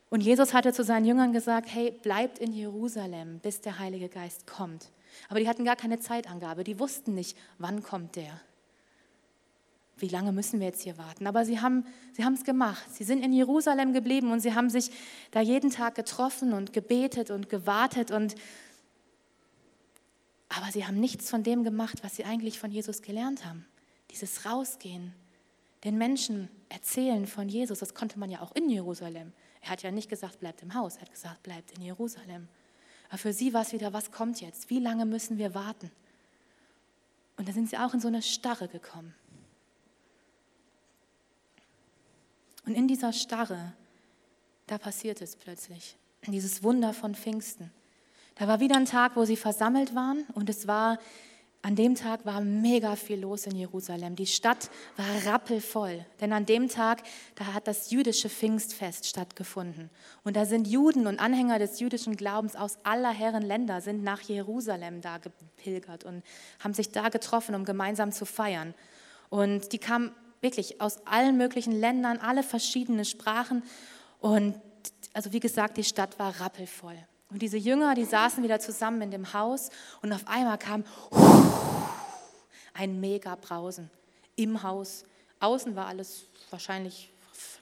Und 0.08 0.22
Jesus 0.22 0.54
hatte 0.54 0.72
zu 0.72 0.84
seinen 0.84 1.04
Jüngern 1.04 1.34
gesagt, 1.34 1.68
hey, 1.70 1.90
bleibt 1.90 2.38
in 2.38 2.54
Jerusalem, 2.54 3.40
bis 3.40 3.60
der 3.60 3.78
Heilige 3.78 4.08
Geist 4.08 4.46
kommt. 4.46 4.90
Aber 5.28 5.40
die 5.40 5.48
hatten 5.48 5.64
gar 5.64 5.76
keine 5.76 6.00
Zeitangabe. 6.00 6.64
Die 6.64 6.78
wussten 6.78 7.14
nicht, 7.14 7.36
wann 7.58 7.82
kommt 7.82 8.16
der. 8.16 8.40
Wie 9.96 10.08
lange 10.08 10.32
müssen 10.32 10.60
wir 10.60 10.66
jetzt 10.66 10.82
hier 10.82 10.96
warten? 10.96 11.26
Aber 11.26 11.44
sie 11.44 11.60
haben 11.60 11.84
sie 12.12 12.22
es 12.22 12.44
gemacht. 12.44 12.84
Sie 12.90 13.04
sind 13.04 13.22
in 13.22 13.32
Jerusalem 13.32 13.92
geblieben 13.92 14.32
und 14.32 14.40
sie 14.40 14.54
haben 14.54 14.70
sich 14.70 14.90
da 15.30 15.40
jeden 15.40 15.70
Tag 15.70 15.94
getroffen 15.94 16.54
und 16.54 16.72
gebetet 16.72 17.30
und 17.30 17.48
gewartet 17.48 18.10
und 18.10 18.34
aber 20.48 20.72
sie 20.72 20.84
haben 20.84 20.98
nichts 20.98 21.30
von 21.30 21.44
dem 21.44 21.62
gemacht, 21.62 22.02
was 22.02 22.16
sie 22.16 22.24
eigentlich 22.24 22.58
von 22.58 22.72
Jesus 22.72 23.02
gelernt 23.02 23.44
haben. 23.44 23.66
Dieses 24.10 24.44
Rausgehen, 24.44 25.14
den 25.84 25.96
Menschen 25.96 26.48
erzählen 26.68 27.26
von 27.26 27.48
Jesus, 27.48 27.78
das 27.78 27.94
konnte 27.94 28.18
man 28.18 28.30
ja 28.30 28.40
auch 28.40 28.52
in 28.56 28.68
Jerusalem. 28.68 29.32
Er 29.60 29.70
hat 29.70 29.82
ja 29.82 29.92
nicht 29.92 30.08
gesagt, 30.08 30.40
bleibt 30.40 30.62
im 30.62 30.74
Haus, 30.74 30.96
er 30.96 31.02
hat 31.02 31.12
gesagt, 31.12 31.42
bleibt 31.44 31.70
in 31.72 31.82
Jerusalem. 31.82 32.48
Aber 33.10 33.18
für 33.18 33.32
sie 33.32 33.52
war 33.52 33.62
es 33.62 33.72
wieder, 33.72 33.92
was 33.92 34.10
kommt 34.10 34.40
jetzt? 34.40 34.70
Wie 34.70 34.78
lange 34.78 35.04
müssen 35.04 35.36
wir 35.36 35.54
warten? 35.54 35.90
Und 37.36 37.48
da 37.48 37.52
sind 37.52 37.68
sie 37.68 37.76
auch 37.76 37.92
in 37.92 38.00
so 38.00 38.08
eine 38.08 38.22
Starre 38.22 38.68
gekommen. 38.68 39.14
Und 42.66 42.74
in 42.74 42.86
dieser 42.86 43.12
Starre, 43.12 43.72
da 44.66 44.78
passiert 44.78 45.20
es 45.20 45.36
plötzlich. 45.36 45.96
Dieses 46.26 46.62
Wunder 46.62 46.92
von 46.92 47.14
Pfingsten. 47.14 47.72
Da 48.36 48.46
war 48.46 48.60
wieder 48.60 48.76
ein 48.76 48.84
Tag, 48.84 49.16
wo 49.16 49.24
sie 49.24 49.36
versammelt 49.36 49.94
waren 49.94 50.24
und 50.34 50.48
es 50.48 50.66
war 50.66 50.98
an 51.62 51.76
dem 51.76 51.94
Tag 51.94 52.24
war 52.24 52.40
mega 52.40 52.96
viel 52.96 53.20
los 53.20 53.46
in 53.46 53.54
Jerusalem. 53.54 54.16
Die 54.16 54.26
Stadt 54.26 54.70
war 54.96 55.32
rappelvoll, 55.32 56.06
denn 56.20 56.32
an 56.32 56.46
dem 56.46 56.68
Tag, 56.68 57.02
da 57.34 57.52
hat 57.52 57.66
das 57.66 57.90
jüdische 57.90 58.30
Pfingstfest 58.30 59.06
stattgefunden. 59.06 59.90
Und 60.24 60.36
da 60.36 60.46
sind 60.46 60.66
Juden 60.66 61.06
und 61.06 61.20
Anhänger 61.20 61.58
des 61.58 61.78
jüdischen 61.78 62.16
Glaubens 62.16 62.56
aus 62.56 62.78
aller 62.82 63.10
Herren 63.10 63.42
Länder 63.42 63.82
sind 63.82 64.02
nach 64.02 64.22
Jerusalem 64.22 65.02
da 65.02 65.18
gepilgert 65.18 66.04
und 66.04 66.22
haben 66.60 66.72
sich 66.72 66.92
da 66.92 67.10
getroffen, 67.10 67.54
um 67.54 67.66
gemeinsam 67.66 68.10
zu 68.10 68.24
feiern. 68.24 68.72
Und 69.28 69.72
die 69.72 69.78
kamen 69.78 70.12
wirklich 70.40 70.80
aus 70.80 71.06
allen 71.06 71.36
möglichen 71.36 71.78
Ländern, 71.78 72.16
alle 72.18 72.42
verschiedene 72.42 73.04
Sprachen. 73.04 73.62
Und 74.18 74.58
also 75.12 75.34
wie 75.34 75.40
gesagt, 75.40 75.76
die 75.76 75.84
Stadt 75.84 76.18
war 76.18 76.40
rappelvoll. 76.40 76.96
Und 77.30 77.42
diese 77.42 77.56
Jünger, 77.56 77.94
die 77.94 78.04
saßen 78.04 78.42
wieder 78.42 78.58
zusammen 78.58 79.02
in 79.02 79.10
dem 79.10 79.32
Haus 79.32 79.70
und 80.02 80.12
auf 80.12 80.26
einmal 80.26 80.58
kam 80.58 80.84
ein 82.74 83.00
mega 83.00 83.36
Brausen 83.36 83.90
im 84.36 84.62
Haus. 84.62 85.04
Außen 85.38 85.76
war 85.76 85.86
alles 85.86 86.24
wahrscheinlich 86.50 87.10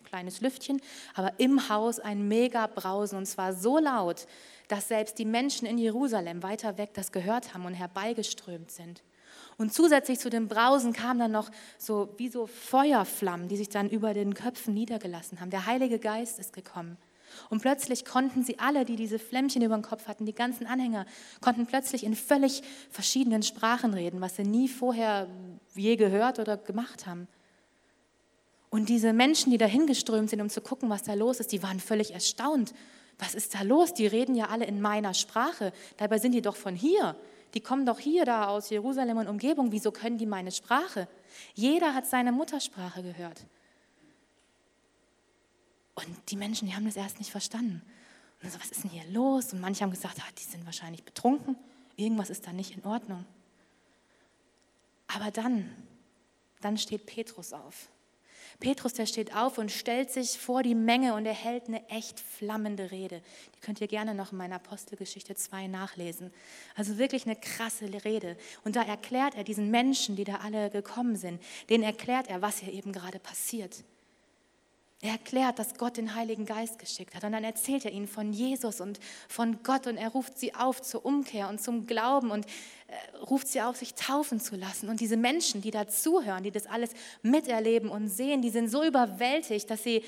ein 0.00 0.06
kleines 0.06 0.40
Lüftchen, 0.40 0.80
aber 1.14 1.32
im 1.38 1.68
Haus 1.68 2.00
ein 2.00 2.28
mega 2.28 2.66
Brausen 2.66 3.18
und 3.18 3.26
zwar 3.26 3.52
so 3.52 3.78
laut, 3.78 4.26
dass 4.68 4.88
selbst 4.88 5.18
die 5.18 5.24
Menschen 5.24 5.66
in 5.66 5.76
Jerusalem 5.78 6.42
weiter 6.42 6.78
weg 6.78 6.90
das 6.94 7.12
gehört 7.12 7.52
haben 7.52 7.66
und 7.66 7.74
herbeigeströmt 7.74 8.70
sind. 8.70 9.02
Und 9.58 9.74
zusätzlich 9.74 10.18
zu 10.18 10.30
dem 10.30 10.48
Brausen 10.48 10.92
kamen 10.92 11.18
dann 11.18 11.32
noch 11.32 11.50
so 11.78 12.14
wie 12.16 12.28
so 12.28 12.46
Feuerflammen, 12.46 13.48
die 13.48 13.56
sich 13.56 13.68
dann 13.68 13.88
über 13.90 14.14
den 14.14 14.34
Köpfen 14.34 14.72
niedergelassen 14.72 15.40
haben. 15.40 15.50
Der 15.50 15.66
Heilige 15.66 15.98
Geist 15.98 16.38
ist 16.38 16.52
gekommen. 16.52 16.96
Und 17.50 17.60
plötzlich 17.60 18.04
konnten 18.04 18.42
sie 18.42 18.58
alle, 18.58 18.84
die 18.84 18.96
diese 18.96 19.18
Flämmchen 19.18 19.62
über 19.62 19.74
dem 19.74 19.82
Kopf 19.82 20.08
hatten, 20.08 20.26
die 20.26 20.34
ganzen 20.34 20.66
Anhänger, 20.66 21.06
konnten 21.40 21.66
plötzlich 21.66 22.04
in 22.04 22.14
völlig 22.14 22.62
verschiedenen 22.90 23.42
Sprachen 23.42 23.94
reden, 23.94 24.20
was 24.20 24.36
sie 24.36 24.44
nie 24.44 24.68
vorher 24.68 25.28
je 25.74 25.96
gehört 25.96 26.38
oder 26.38 26.56
gemacht 26.56 27.06
haben. 27.06 27.28
Und 28.70 28.88
diese 28.88 29.12
Menschen, 29.12 29.50
die 29.50 29.58
dahin 29.58 29.86
geströmt 29.86 30.30
sind, 30.30 30.40
um 30.40 30.50
zu 30.50 30.60
gucken, 30.60 30.90
was 30.90 31.02
da 31.02 31.14
los 31.14 31.40
ist, 31.40 31.52
die 31.52 31.62
waren 31.62 31.80
völlig 31.80 32.12
erstaunt. 32.12 32.74
Was 33.18 33.34
ist 33.34 33.54
da 33.54 33.62
los? 33.62 33.94
Die 33.94 34.06
reden 34.06 34.34
ja 34.34 34.46
alle 34.46 34.66
in 34.66 34.80
meiner 34.80 35.14
Sprache. 35.14 35.72
Dabei 35.96 36.18
sind 36.18 36.32
die 36.32 36.42
doch 36.42 36.56
von 36.56 36.74
hier. 36.74 37.16
Die 37.54 37.60
kommen 37.60 37.86
doch 37.86 37.98
hier 37.98 38.24
da 38.24 38.48
aus 38.48 38.68
Jerusalem 38.70 39.16
und 39.16 39.26
Umgebung. 39.26 39.72
Wieso 39.72 39.90
können 39.90 40.18
die 40.18 40.26
meine 40.26 40.52
Sprache? 40.52 41.08
Jeder 41.54 41.94
hat 41.94 42.06
seine 42.06 42.30
Muttersprache 42.30 43.02
gehört. 43.02 43.44
Und 46.06 46.30
die 46.30 46.36
Menschen, 46.36 46.68
die 46.68 46.74
haben 46.74 46.84
das 46.84 46.96
erst 46.96 47.18
nicht 47.18 47.30
verstanden. 47.30 47.82
Und 48.42 48.52
so, 48.52 48.60
was 48.60 48.70
ist 48.70 48.84
denn 48.84 48.90
hier 48.90 49.04
los? 49.10 49.52
Und 49.52 49.60
manche 49.60 49.82
haben 49.82 49.90
gesagt, 49.90 50.18
ah, 50.20 50.32
die 50.38 50.44
sind 50.44 50.64
wahrscheinlich 50.64 51.02
betrunken. 51.02 51.56
Irgendwas 51.96 52.30
ist 52.30 52.46
da 52.46 52.52
nicht 52.52 52.76
in 52.76 52.84
Ordnung. 52.84 53.24
Aber 55.08 55.30
dann, 55.30 55.68
dann 56.60 56.78
steht 56.78 57.06
Petrus 57.06 57.52
auf. 57.52 57.88
Petrus, 58.60 58.92
der 58.92 59.06
steht 59.06 59.34
auf 59.34 59.58
und 59.58 59.70
stellt 59.70 60.10
sich 60.10 60.38
vor 60.38 60.62
die 60.62 60.74
Menge 60.74 61.14
und 61.14 61.26
er 61.26 61.34
hält 61.34 61.68
eine 61.68 61.88
echt 61.88 62.18
flammende 62.18 62.90
Rede. 62.90 63.22
Die 63.54 63.60
könnt 63.60 63.80
ihr 63.80 63.88
gerne 63.88 64.14
noch 64.14 64.32
in 64.32 64.38
meiner 64.38 64.56
Apostelgeschichte 64.56 65.34
2 65.34 65.66
nachlesen. 65.66 66.32
Also 66.74 66.98
wirklich 66.98 67.26
eine 67.26 67.36
krasse 67.36 67.86
Rede. 68.04 68.36
Und 68.64 68.76
da 68.76 68.82
erklärt 68.82 69.34
er 69.36 69.44
diesen 69.44 69.70
Menschen, 69.70 70.16
die 70.16 70.24
da 70.24 70.36
alle 70.36 70.70
gekommen 70.70 71.16
sind, 71.16 71.42
denen 71.68 71.84
erklärt 71.84 72.28
er, 72.28 72.42
was 72.42 72.58
hier 72.58 72.72
eben 72.72 72.92
gerade 72.92 73.18
passiert. 73.18 73.84
Er 75.00 75.12
erklärt, 75.12 75.60
dass 75.60 75.74
Gott 75.78 75.96
den 75.96 76.16
Heiligen 76.16 76.44
Geist 76.44 76.80
geschickt 76.80 77.14
hat. 77.14 77.22
Und 77.22 77.30
dann 77.30 77.44
erzählt 77.44 77.84
er 77.84 77.92
ihnen 77.92 78.08
von 78.08 78.32
Jesus 78.32 78.80
und 78.80 78.98
von 79.28 79.62
Gott 79.62 79.86
und 79.86 79.96
er 79.96 80.08
ruft 80.08 80.36
sie 80.38 80.54
auf 80.56 80.82
zur 80.82 81.06
Umkehr 81.06 81.48
und 81.48 81.60
zum 81.60 81.86
Glauben 81.86 82.32
und 82.32 82.46
äh, 82.46 83.16
ruft 83.18 83.46
sie 83.46 83.62
auf, 83.62 83.76
sich 83.76 83.94
taufen 83.94 84.40
zu 84.40 84.56
lassen. 84.56 84.88
Und 84.88 84.98
diese 84.98 85.16
Menschen, 85.16 85.62
die 85.62 85.70
da 85.70 85.86
zuhören, 85.86 86.42
die 86.42 86.50
das 86.50 86.66
alles 86.66 86.90
miterleben 87.22 87.90
und 87.90 88.08
sehen, 88.08 88.42
die 88.42 88.50
sind 88.50 88.70
so 88.70 88.82
überwältigt, 88.82 89.70
dass 89.70 89.84
sie, 89.84 90.02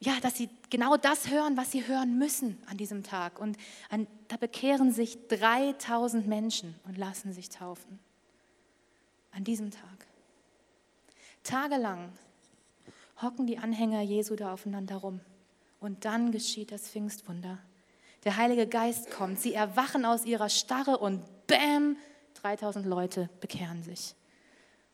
ja, 0.00 0.18
dass 0.20 0.36
sie 0.36 0.48
genau 0.68 0.96
das 0.96 1.30
hören, 1.30 1.56
was 1.56 1.70
sie 1.70 1.86
hören 1.86 2.18
müssen 2.18 2.60
an 2.66 2.78
diesem 2.78 3.04
Tag. 3.04 3.38
Und 3.38 3.56
an, 3.88 4.08
da 4.26 4.36
bekehren 4.36 4.90
sich 4.90 5.28
3000 5.28 6.26
Menschen 6.26 6.74
und 6.88 6.98
lassen 6.98 7.32
sich 7.32 7.50
taufen. 7.50 8.00
An 9.30 9.44
diesem 9.44 9.70
Tag. 9.70 10.08
Tagelang 11.44 12.12
hocken 13.22 13.46
die 13.46 13.58
Anhänger 13.58 14.02
Jesu 14.02 14.36
da 14.36 14.52
aufeinander 14.52 14.96
rum. 14.96 15.20
Und 15.80 16.04
dann 16.04 16.32
geschieht 16.32 16.72
das 16.72 16.88
Pfingstwunder. 16.88 17.58
Der 18.24 18.36
Heilige 18.36 18.66
Geist 18.66 19.10
kommt, 19.10 19.40
sie 19.40 19.52
erwachen 19.52 20.04
aus 20.04 20.24
ihrer 20.24 20.48
Starre 20.48 20.98
und 20.98 21.22
bam, 21.46 21.96
3000 22.34 22.86
Leute 22.86 23.28
bekehren 23.40 23.82
sich. 23.82 24.14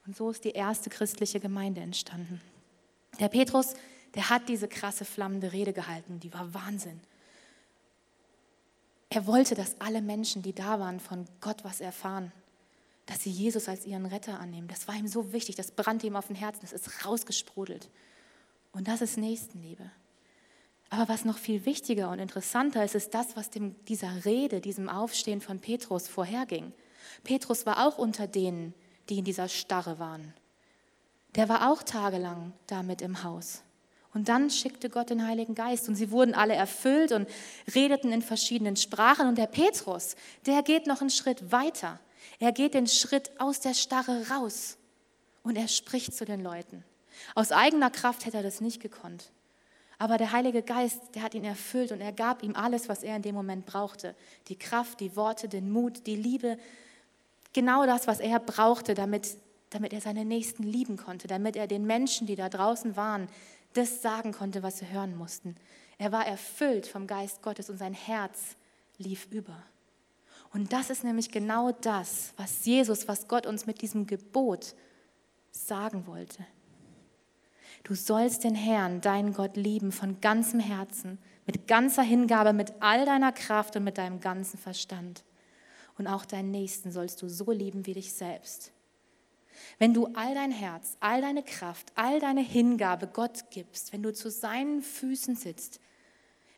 Und 0.07 0.17
so 0.17 0.31
ist 0.31 0.45
die 0.45 0.53
erste 0.53 0.89
christliche 0.89 1.41
Gemeinde 1.41 1.83
entstanden. 1.83 2.41
Der 3.21 3.29
Petrus, 3.29 3.75
der 4.15 4.31
hat 4.31 4.49
diese 4.49 4.69
krasse 4.69 5.05
flammende 5.05 5.53
Rede 5.53 5.75
gehalten, 5.75 6.21
die 6.21 6.33
war 6.33 6.55
Wahnsinn. 6.55 7.01
Er 9.11 9.27
wollte, 9.27 9.55
dass 9.55 9.81
alle 9.81 10.03
Menschen, 10.03 10.43
die 10.43 10.55
da 10.55 10.81
waren, 10.81 11.01
von 11.01 11.27
Gott 11.41 11.65
was 11.65 11.81
erfahren, 11.81 12.33
dass 13.07 13.23
sie 13.23 13.31
Jesus 13.31 13.69
als 13.69 13.87
ihren 13.87 14.07
Retter 14.07 14.39
annehmen. 14.39 14.69
Das 14.69 14.87
war 14.87 14.95
ihm 14.95 15.09
so 15.09 15.33
wichtig, 15.33 15.57
das 15.57 15.71
brannte 15.71 16.07
ihm 16.07 16.17
auf 16.17 16.27
dem 16.27 16.37
Herzen, 16.37 16.61
das 16.63 16.73
ist 16.73 17.07
rausgesprudelt. 17.07 17.89
Und 18.79 18.87
das 18.87 19.01
ist 19.01 19.19
Nächstenliebe. 19.19 19.91
Aber 20.89 21.09
was 21.09 21.25
noch 21.25 21.37
viel 21.37 21.67
wichtiger 21.67 22.11
und 22.11 22.21
interessanter 22.21 22.85
ist, 22.85 22.95
ist 22.95 23.13
das, 23.13 23.37
was 23.37 23.51
dem, 23.51 23.75
dieser 23.87 24.25
Rede, 24.25 24.61
diesem 24.61 24.89
Aufstehen 24.89 25.41
von 25.41 25.59
Petrus 25.59 26.07
vorherging. 26.07 26.73
Petrus 27.25 27.67
war 27.67 27.85
auch 27.85 27.99
unter 27.99 28.29
denen, 28.29 28.73
die 29.09 29.19
in 29.19 29.25
dieser 29.25 29.49
Starre 29.49 29.99
waren. 29.99 30.33
Der 31.35 31.49
war 31.49 31.73
auch 31.73 31.83
tagelang 31.83 32.53
damit 32.69 33.03
im 33.03 33.25
Haus. 33.25 33.63
Und 34.15 34.29
dann 34.29 34.49
schickte 34.49 34.91
Gott 34.91 35.11
den 35.11 35.27
Heiligen 35.27 35.57
Geist 35.57 35.89
und 35.89 35.97
sie 35.97 36.13
wurden 36.13 36.35
alle 36.35 36.55
erfüllt 36.55 37.11
und 37.11 37.29
redeten 37.75 38.13
in 38.13 38.23
verschiedenen 38.23 38.77
Sprachen. 38.77 39.27
Und 39.27 39.39
der 39.39 39.49
Petrus, 39.49 40.15
der 40.47 40.63
geht 40.63 40.87
noch 40.87 41.01
einen 41.01 41.11
Schritt 41.11 41.51
weiter. 41.51 41.99
Er 42.39 42.53
geht 42.53 42.75
den 42.75 42.87
Schritt 42.87 43.33
aus 43.41 43.59
der 43.59 43.75
Starre 43.75 44.29
raus 44.31 44.79
und 45.43 45.57
er 45.57 45.67
spricht 45.67 46.15
zu 46.15 46.25
den 46.25 46.45
Leuten. 46.45 46.85
Aus 47.35 47.53
eigener 47.53 47.91
Kraft 47.91 48.27
hätte 48.27 48.39
er 48.39 48.43
das 48.43 48.61
nicht 48.61 48.81
gekonnt. 48.81 49.31
Aber 49.99 50.17
der 50.17 50.33
Heilige 50.33 50.63
Geist, 50.63 51.01
der 51.15 51.23
hat 51.23 51.35
ihn 51.35 51.45
erfüllt 51.45 51.91
und 51.91 52.01
er 52.01 52.13
gab 52.13 52.43
ihm 52.43 52.55
alles, 52.55 52.89
was 52.89 53.03
er 53.03 53.17
in 53.17 53.23
dem 53.23 53.35
Moment 53.35 53.67
brauchte. 53.67 54.15
Die 54.47 54.57
Kraft, 54.57 55.01
die 55.01 55.17
Worte, 55.17 55.49
den 55.49 55.71
Mut, 55.73 56.07
die 56.07 56.15
Liebe. 56.15 56.57
Genau 57.53 57.85
das, 57.85 58.07
was 58.07 58.21
er 58.21 58.39
brauchte, 58.39 58.95
damit, 58.95 59.37
damit 59.71 59.93
er 59.93 60.01
seine 60.01 60.25
Nächsten 60.25 60.63
lieben 60.63 60.97
konnte, 60.97 61.27
damit 61.27 61.57
er 61.57 61.67
den 61.67 61.85
Menschen, 61.85 62.29
die 62.29 62.37
da 62.37 62.49
draußen 62.49 62.97
waren, 62.97 63.29
das 63.73 64.01
sagen 64.01 64.33
konnte, 64.33 64.63
was 64.63 64.79
sie 64.79 64.89
hören 64.89 65.17
mussten. 65.17 65.57
Er 65.99 66.13
war 66.13 66.27
erfüllt 66.27 66.87
vom 66.87 67.09
Geist 67.09 67.43
Gottes 67.43 67.69
und 67.69 67.79
sein 67.79 67.95
Herz 67.95 68.57
lief 68.99 69.27
über. 69.31 69.63
Und 70.53 70.73
das 70.73 70.91
ist 70.91 71.05
nämlich 71.05 71.31
genau 71.31 71.73
das, 71.73 72.33
was 72.37 72.65
Jesus, 72.65 73.09
was 73.09 73.29
Gott 73.29 73.47
uns 73.47 73.67
mit 73.67 73.83
diesem 73.83 74.07
Gebot 74.07 74.75
sagen 75.51 76.07
wollte. 76.07 76.47
Du 77.89 77.95
sollst 77.95 78.45
den 78.45 78.55
Herrn, 78.55 79.01
deinen 79.01 79.33
Gott, 79.33 79.57
lieben 79.57 79.93
von 79.93 80.21
ganzem 80.21 80.61
Herzen, 80.61 81.17
mit 81.47 81.67
ganzer 81.67 82.03
Hingabe, 82.03 82.53
mit 82.53 82.75
all 82.81 83.07
deiner 83.07 83.33
Kraft 83.33 83.77
und 83.77 83.85
mit 83.85 83.97
deinem 83.97 84.21
ganzen 84.21 84.59
Verstand. 84.59 85.25
Und 85.97 86.07
auch 86.07 86.27
deinen 86.27 86.51
Nächsten 86.51 86.93
sollst 86.93 87.23
du 87.23 87.31
so 87.31 87.51
lieben 87.51 87.87
wie 87.87 87.95
dich 87.95 88.13
selbst. 88.13 88.73
Wenn 89.79 89.95
du 89.95 90.05
all 90.13 90.35
dein 90.35 90.51
Herz, 90.51 90.99
all 91.01 91.23
deine 91.23 91.43
Kraft, 91.43 91.91
all 91.95 92.21
deine 92.21 92.43
Hingabe 92.43 93.07
Gott 93.07 93.51
gibst, 93.51 93.95
wenn 93.95 94.03
du 94.03 94.13
zu 94.13 94.31
seinen 94.31 94.83
Füßen 94.83 95.35
sitzt, 95.35 95.81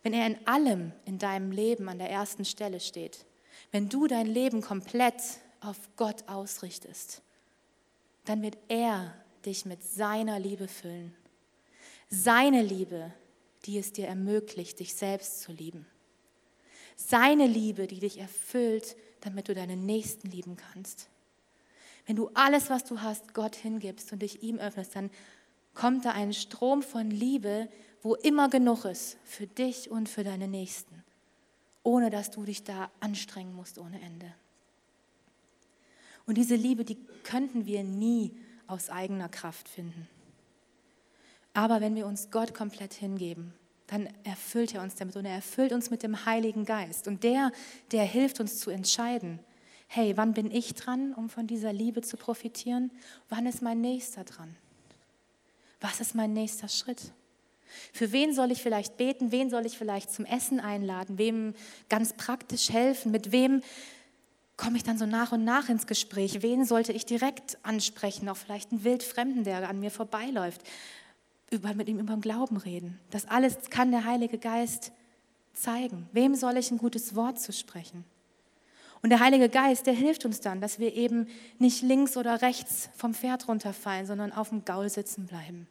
wenn 0.03 0.13
er 0.13 0.27
in 0.27 0.49
allem 0.49 0.91
in 1.05 1.19
deinem 1.19 1.53
Leben 1.53 1.89
an 1.89 2.01
der 2.01 2.11
ersten 2.11 2.45
Stelle 2.45 2.81
steht, 2.81 3.25
wenn 3.71 3.89
du 3.89 4.09
dein 4.09 4.27
Leben 4.27 4.63
komplett 4.63 5.23
auf 5.61 5.79
Gott 5.95 6.29
ausrichtest, 6.29 7.23
dann 8.25 8.43
wird 8.43 8.59
er 8.67 9.15
dich 9.47 9.65
mit 9.65 9.85
seiner 9.85 10.41
Liebe 10.41 10.67
füllen. 10.67 11.15
Seine 12.11 12.63
Liebe, 12.63 13.13
die 13.65 13.79
es 13.79 13.93
dir 13.93 14.09
ermöglicht, 14.09 14.81
dich 14.81 14.95
selbst 14.95 15.43
zu 15.43 15.53
lieben. 15.53 15.87
Seine 16.97 17.47
Liebe, 17.47 17.87
die 17.87 18.01
dich 18.01 18.19
erfüllt, 18.19 18.97
damit 19.21 19.49
du 19.49 19.55
deinen 19.55 19.87
Nächsten 19.87 20.29
lieben 20.29 20.57
kannst. 20.57 21.09
Wenn 22.07 22.17
du 22.17 22.29
alles, 22.35 22.69
was 22.69 22.85
du 22.85 23.01
hast, 23.01 23.33
Gott 23.35 23.55
hingibst 23.55 24.13
und 24.13 24.21
dich 24.21 24.43
ihm 24.43 24.59
öffnest, 24.59 24.97
dann 24.97 25.11
kommt 25.75 26.05
da 26.05 26.11
ein 26.11 26.33
Strom 26.33 26.83
von 26.83 27.11
Liebe, 27.11 27.69
wo 28.03 28.17
immer 28.17 28.49
genug 28.49 28.85
ist 28.85 29.17
für 29.25 29.47
dich 29.47 29.91
und 29.91 30.09
für 30.09 30.25
deine 30.25 30.49
Nächsten, 30.49 31.05
ohne 31.85 32.11
dass 32.11 32.31
du 32.31 32.45
dich 32.45 32.65
da 32.65 32.91
anstrengen 32.99 33.55
musst 33.55 33.79
ohne 33.79 34.01
Ende. 34.01 34.35
Und 36.27 36.37
diese 36.37 36.57
Liebe, 36.57 36.85
die 36.85 36.99
könnten 37.23 37.67
wir 37.67 37.85
nie 37.85 38.35
aus 38.67 38.91
eigener 38.91 39.29
Kraft 39.29 39.69
finden. 39.69 40.09
Aber 41.53 41.81
wenn 41.81 41.95
wir 41.95 42.07
uns 42.07 42.31
Gott 42.31 42.55
komplett 42.55 42.95
hingeben, 42.95 43.55
dann 43.87 44.09
erfüllt 44.23 44.75
er 44.75 44.83
uns 44.83 44.95
damit 44.95 45.17
und 45.17 45.25
er 45.25 45.35
erfüllt 45.35 45.73
uns 45.73 45.91
mit 45.91 46.03
dem 46.03 46.25
Heiligen 46.25 46.65
Geist. 46.65 47.09
Und 47.09 47.25
der, 47.25 47.51
der 47.91 48.05
hilft 48.05 48.39
uns 48.39 48.59
zu 48.59 48.71
entscheiden, 48.71 49.41
hey, 49.89 50.17
wann 50.17 50.33
bin 50.33 50.51
ich 50.51 50.75
dran, 50.75 51.13
um 51.13 51.29
von 51.29 51.49
dieser 51.49 51.73
Liebe 51.73 52.03
zu 52.03 52.17
profitieren? 52.17 52.93
Wann 53.29 53.47
ist 53.47 53.63
mein 53.63 53.81
Nächster 53.81 54.23
dran? 54.23 54.57
Was 55.81 56.01
ist 56.01 56.15
mein 56.15 56.33
nächster 56.33 56.69
Schritt? 56.69 57.13
Für 57.93 58.13
wen 58.13 58.35
soll 58.35 58.51
ich 58.51 58.63
vielleicht 58.63 58.97
beten? 58.97 59.33
Wen 59.33 59.49
soll 59.49 59.65
ich 59.65 59.79
vielleicht 59.79 60.13
zum 60.13 60.25
Essen 60.25 60.61
einladen? 60.61 61.19
Wem 61.19 61.55
ganz 61.89 62.13
praktisch 62.13 62.71
helfen? 62.71 63.11
Mit 63.11 63.33
wem 63.33 63.63
komme 64.57 64.77
ich 64.77 64.83
dann 64.83 64.99
so 64.99 65.07
nach 65.07 65.33
und 65.33 65.45
nach 65.45 65.69
ins 65.69 65.87
Gespräch. 65.87 66.43
Wen 66.43 66.67
sollte 66.67 66.93
ich 66.93 67.07
direkt 67.07 67.57
ansprechen? 67.63 68.29
Auch 68.29 68.37
vielleicht 68.37 68.73
einen 68.73 68.85
Wildfremden, 68.85 69.45
der 69.45 69.69
an 69.69 69.81
mir 69.81 69.91
vorbeiläuft. 69.91 70.63
Über, 71.51 71.75
mit 71.75 71.89
ihm 71.89 71.99
über 71.99 72.15
den 72.15 72.21
Glauben 72.21 72.57
reden. 72.57 72.99
Das 73.11 73.27
alles 73.27 73.71
kann 73.71 73.91
der 73.91 74.05
Heilige 74.05 74.39
Geist 74.39 74.93
zeigen. 75.53 76.09
Wem 76.13 76.35
soll 76.35 76.57
ich 76.57 76.71
ein 76.71 76.79
gutes 76.79 77.15
Wort 77.17 77.41
zu 77.41 77.53
sprechen? 77.53 78.05
Und 79.03 79.11
der 79.11 79.21
Heilige 79.21 79.49
Geist, 79.49 79.87
der 79.87 79.95
hilft 79.95 80.25
uns 80.25 80.41
dann, 80.41 80.61
dass 80.61 80.79
wir 80.79 80.95
eben 80.95 81.27
nicht 81.59 81.83
links 81.83 82.17
oder 82.17 82.43
rechts 82.43 82.91
vom 82.95 83.15
Pferd 83.15 83.49
runterfallen, 83.49 84.07
sondern 84.07 84.33
auf 84.33 84.51
dem 84.51 84.65
Gaul 84.65 84.91
sitzen 84.91 85.27
bleiben. 85.27 85.67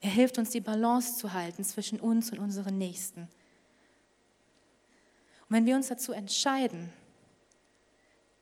Er 0.00 0.10
hilft 0.10 0.36
uns, 0.38 0.50
die 0.50 0.60
Balance 0.60 1.16
zu 1.16 1.32
halten 1.32 1.64
zwischen 1.64 2.00
uns 2.00 2.30
und 2.32 2.38
unseren 2.38 2.76
Nächsten. 2.76 3.22
Und 5.48 5.56
wenn 5.56 5.66
wir 5.66 5.76
uns 5.76 5.88
dazu 5.88 6.12
entscheiden, 6.12 6.92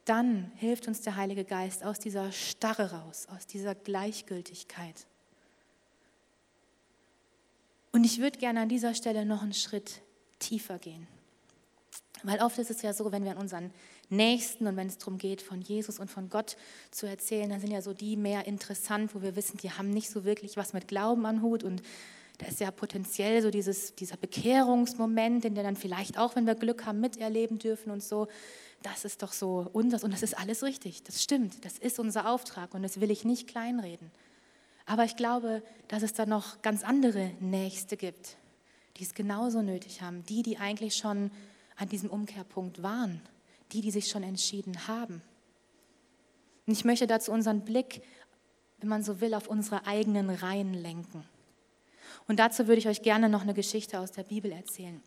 dann 0.07 0.53
hilft 0.57 0.89
uns 0.89 1.03
der 1.03 1.17
Heilige 1.17 1.45
Geist 1.45 1.85
aus 1.85 1.99
dieser 1.99 2.33
Starre 2.33 2.93
raus, 2.93 3.27
aus 3.35 3.47
dieser 3.47 3.75
Gleichgültigkeit. 3.75 5.07
Und 7.95 8.03
ich 8.03 8.21
würde 8.21 8.41
gerne 8.41 8.61
an 8.61 8.69
dieser 8.69 8.93
Stelle 8.93 9.25
noch 9.25 9.43
einen 9.43 9.53
Schritt 9.53 10.01
tiefer 10.41 10.81
gehen. 10.81 11.07
Weil 12.25 12.41
oft 12.41 12.59
ist 12.59 12.73
es 12.73 12.83
ja 12.83 12.93
so, 12.93 13.13
wenn 13.13 13.23
wir 13.23 13.31
an 13.31 13.37
unseren 13.37 13.71
Nächsten 14.09 14.67
und 14.67 14.77
wenn 14.77 14.89
es 14.89 14.99
darum 14.99 15.17
geht, 15.17 15.41
von 15.41 15.61
Jesus 15.61 16.01
und 16.01 16.11
von 16.11 16.29
Gott 16.29 16.57
zu 16.91 17.07
erzählen, 17.07 17.49
dann 17.49 17.61
sind 17.61 17.71
ja 17.71 17.83
so 17.83 17.95
die 17.95 18.17
mehr 18.17 18.49
interessant, 18.49 19.15
wo 19.15 19.23
wir 19.23 19.37
wissen, 19.37 19.59
die 19.59 19.71
haben 19.71 19.91
nicht 19.91 20.11
so 20.11 20.25
wirklich 20.25 20.57
was 20.57 20.73
mit 20.73 20.89
Glauben 20.89 21.25
an 21.25 21.41
Hut. 21.41 21.63
Und 21.63 21.83
da 22.39 22.47
ist 22.47 22.59
ja 22.59 22.73
potenziell 22.73 23.41
so 23.43 23.53
dieses, 23.53 23.95
dieser 23.95 24.17
Bekehrungsmoment, 24.17 25.45
den 25.45 25.55
wir 25.55 25.63
dann 25.63 25.77
vielleicht 25.77 26.19
auch, 26.19 26.35
wenn 26.35 26.49
wir 26.49 26.57
Glück 26.57 26.87
haben, 26.87 26.99
miterleben 26.99 27.61
dürfen 27.61 27.93
und 27.93 28.03
so. 28.03 28.27
Das 28.83 29.05
ist 29.05 29.23
doch 29.23 29.33
so 29.33 29.71
unseres. 29.73 30.03
Und 30.03 30.13
das 30.13 30.25
ist 30.25 30.37
alles 30.37 30.65
richtig, 30.65 31.05
das 31.05 31.23
stimmt, 31.23 31.65
das 31.65 31.79
ist 31.79 32.01
unser 32.01 32.29
Auftrag. 32.29 32.75
Und 32.75 32.83
das 32.83 33.01
will 33.01 33.13
ich 33.13 33.25
nicht 33.25 33.47
kleinreden. 33.47 34.11
Aber 34.87 35.05
ich 35.05 35.17
glaube, 35.17 35.63
dass 35.89 36.03
es 36.03 36.13
da 36.13 36.27
noch 36.27 36.63
ganz 36.63 36.85
andere 36.85 37.33
Nächste 37.41 37.97
gibt, 37.97 38.37
die 38.97 39.05
es 39.05 39.15
genauso 39.15 39.63
nötig 39.63 40.03
haben, 40.03 40.25
die, 40.25 40.43
die 40.43 40.59
eigentlich 40.59 40.97
schon 40.97 41.31
an 41.77 41.89
diesem 41.89 42.11
Umkehrpunkt 42.11 42.83
waren, 42.83 43.21
die, 43.73 43.81
die 43.81 43.91
sich 43.91 44.09
schon 44.09 44.23
entschieden 44.23 44.87
haben. 44.87 45.23
Und 46.67 46.73
ich 46.73 46.85
möchte 46.85 47.07
dazu 47.07 47.33
unseren 47.33 47.65
Blick 47.65 48.03
wenn 48.85 48.91
man 48.91 49.03
so 49.03 49.23
will, 49.23 49.33
auf 49.33 49.49
unsere 49.49 49.87
eigenen 49.87 50.29
Reihen 50.29 50.75
lenken. 50.75 51.25
Und 52.29 52.39
dazu 52.39 52.67
würde 52.67 52.81
ich 52.81 52.87
euch 52.87 53.01
gerne 53.01 53.31
noch 53.31 53.41
eine 53.41 53.55
Geschichte 53.55 53.99
aus 53.99 54.13
der 54.13 54.25
Bibel 54.25 54.53
erzählen. 54.53 55.01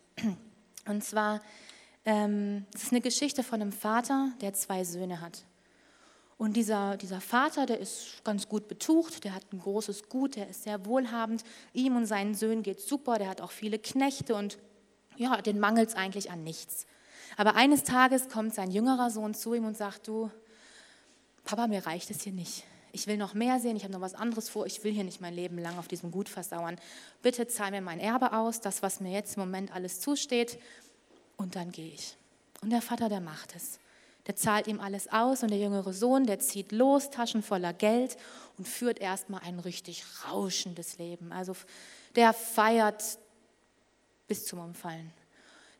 Und 0.88 1.04
zwar, 1.04 1.40
ähm, 2.04 2.66
es 2.74 2.82
ist 2.82 2.92
eine 2.92 3.00
Geschichte 3.00 3.44
von 3.44 3.62
einem 3.62 3.70
Vater, 3.70 4.32
der 4.40 4.52
zwei 4.52 4.82
Söhne 4.82 5.20
hat. 5.20 5.44
Und 6.38 6.54
dieser, 6.54 6.96
dieser 6.96 7.20
Vater, 7.20 7.66
der 7.66 7.80
ist 7.80 8.22
ganz 8.24 8.48
gut 8.48 8.68
betucht, 8.68 9.24
der 9.24 9.34
hat 9.34 9.52
ein 9.52 9.58
großes 9.58 10.08
Gut, 10.08 10.36
der 10.36 10.48
ist 10.48 10.62
sehr 10.62 10.86
wohlhabend. 10.86 11.42
Ihm 11.72 11.96
und 11.96 12.06
seinen 12.06 12.36
Söhnen 12.36 12.62
geht 12.62 12.80
super, 12.80 13.18
der 13.18 13.28
hat 13.28 13.40
auch 13.40 13.50
viele 13.50 13.80
Knechte 13.80 14.36
und 14.36 14.58
ja, 15.16 15.42
den 15.42 15.58
mangelt 15.58 15.88
es 15.88 15.94
eigentlich 15.96 16.30
an 16.30 16.44
nichts. 16.44 16.86
Aber 17.36 17.56
eines 17.56 17.82
Tages 17.82 18.28
kommt 18.28 18.54
sein 18.54 18.70
jüngerer 18.70 19.10
Sohn 19.10 19.34
zu 19.34 19.52
ihm 19.52 19.64
und 19.64 19.76
sagt, 19.76 20.06
du, 20.06 20.30
Papa, 21.42 21.66
mir 21.66 21.84
reicht 21.86 22.10
es 22.10 22.22
hier 22.22 22.32
nicht. 22.32 22.62
Ich 22.92 23.08
will 23.08 23.16
noch 23.16 23.34
mehr 23.34 23.58
sehen, 23.58 23.76
ich 23.76 23.82
habe 23.82 23.92
noch 23.92 24.00
was 24.00 24.14
anderes 24.14 24.48
vor, 24.48 24.64
ich 24.64 24.82
will 24.84 24.92
hier 24.92 25.04
nicht 25.04 25.20
mein 25.20 25.34
Leben 25.34 25.58
lang 25.58 25.76
auf 25.76 25.88
diesem 25.88 26.12
Gut 26.12 26.28
versauern. 26.28 26.76
Bitte 27.20 27.48
zahl 27.48 27.72
mir 27.72 27.82
mein 27.82 27.98
Erbe 27.98 28.32
aus, 28.32 28.60
das, 28.60 28.82
was 28.82 29.00
mir 29.00 29.12
jetzt 29.12 29.36
im 29.36 29.42
Moment 29.42 29.74
alles 29.74 30.00
zusteht, 30.00 30.58
und 31.36 31.56
dann 31.56 31.70
gehe 31.70 31.92
ich. 31.92 32.16
Und 32.62 32.70
der 32.70 32.82
Vater, 32.82 33.08
der 33.08 33.20
macht 33.20 33.54
es. 33.54 33.78
Der 34.28 34.36
zahlt 34.36 34.66
ihm 34.66 34.78
alles 34.78 35.10
aus 35.10 35.42
und 35.42 35.50
der 35.50 35.58
jüngere 35.58 35.92
Sohn, 35.94 36.26
der 36.26 36.38
zieht 36.38 36.70
los, 36.70 37.10
Taschen 37.10 37.42
voller 37.42 37.72
Geld 37.72 38.18
und 38.58 38.68
führt 38.68 39.00
erstmal 39.00 39.40
ein 39.40 39.58
richtig 39.58 40.04
rauschendes 40.28 40.98
Leben. 40.98 41.32
Also 41.32 41.56
der 42.14 42.34
feiert 42.34 43.02
bis 44.28 44.44
zum 44.44 44.60
Umfallen. 44.60 45.10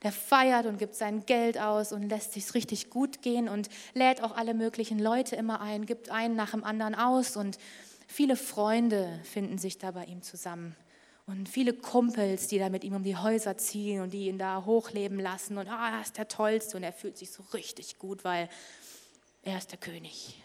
Der 0.02 0.12
feiert 0.12 0.64
und 0.64 0.78
gibt 0.78 0.94
sein 0.94 1.26
Geld 1.26 1.58
aus 1.58 1.92
und 1.92 2.08
lässt 2.08 2.32
sich 2.32 2.54
richtig 2.54 2.88
gut 2.88 3.20
gehen 3.20 3.48
und 3.48 3.68
lädt 3.92 4.22
auch 4.22 4.34
alle 4.34 4.54
möglichen 4.54 4.98
Leute 4.98 5.36
immer 5.36 5.60
ein, 5.60 5.84
gibt 5.84 6.08
einen 6.08 6.34
nach 6.34 6.52
dem 6.52 6.64
anderen 6.64 6.94
aus 6.94 7.36
und 7.36 7.58
viele 8.06 8.36
Freunde 8.36 9.20
finden 9.24 9.58
sich 9.58 9.76
da 9.76 9.90
bei 9.90 10.04
ihm 10.04 10.22
zusammen. 10.22 10.74
Und 11.28 11.46
viele 11.46 11.74
Kumpels, 11.74 12.48
die 12.48 12.58
da 12.58 12.70
mit 12.70 12.84
ihm 12.84 12.94
um 12.94 13.02
die 13.02 13.14
Häuser 13.14 13.58
ziehen 13.58 14.00
und 14.00 14.14
die 14.14 14.28
ihn 14.28 14.38
da 14.38 14.64
hochleben 14.64 15.20
lassen 15.20 15.58
und 15.58 15.68
ah, 15.68 15.96
er 15.96 16.00
ist 16.00 16.16
der 16.16 16.26
Tollste 16.26 16.78
und 16.78 16.82
er 16.82 16.92
fühlt 16.94 17.18
sich 17.18 17.30
so 17.30 17.42
richtig 17.52 17.98
gut, 17.98 18.24
weil 18.24 18.48
er 19.42 19.58
ist 19.58 19.70
der 19.70 19.78
König. 19.78 20.42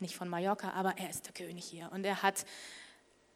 Nicht 0.00 0.16
von 0.16 0.30
Mallorca, 0.30 0.70
aber 0.70 0.96
er 0.96 1.10
ist 1.10 1.26
der 1.26 1.34
König 1.34 1.66
hier. 1.66 1.90
Und 1.92 2.04
er 2.04 2.22
hat 2.22 2.46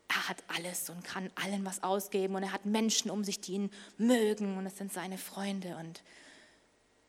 er 0.08 0.28
hat 0.30 0.42
alles 0.48 0.88
und 0.88 1.04
kann 1.04 1.28
allen 1.34 1.66
was 1.66 1.82
ausgeben 1.82 2.34
und 2.34 2.44
er 2.44 2.52
hat 2.52 2.64
Menschen 2.64 3.10
um 3.10 3.24
sich, 3.24 3.40
die 3.42 3.52
ihn 3.52 3.70
mögen 3.98 4.56
und 4.56 4.64
es 4.64 4.78
sind 4.78 4.90
seine 4.90 5.18
Freunde. 5.18 5.76
Und 5.76 6.02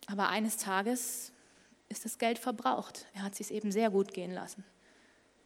aber 0.07 0.27
eines 0.27 0.57
Tages 0.57 1.31
ist 1.87 2.03
das 2.03 2.17
Geld 2.17 2.39
verbraucht. 2.39 3.05
Er 3.13 3.21
hat 3.21 3.39
es 3.39 3.51
eben 3.51 3.71
sehr 3.71 3.89
gut 3.89 4.13
gehen 4.13 4.33
lassen. 4.33 4.65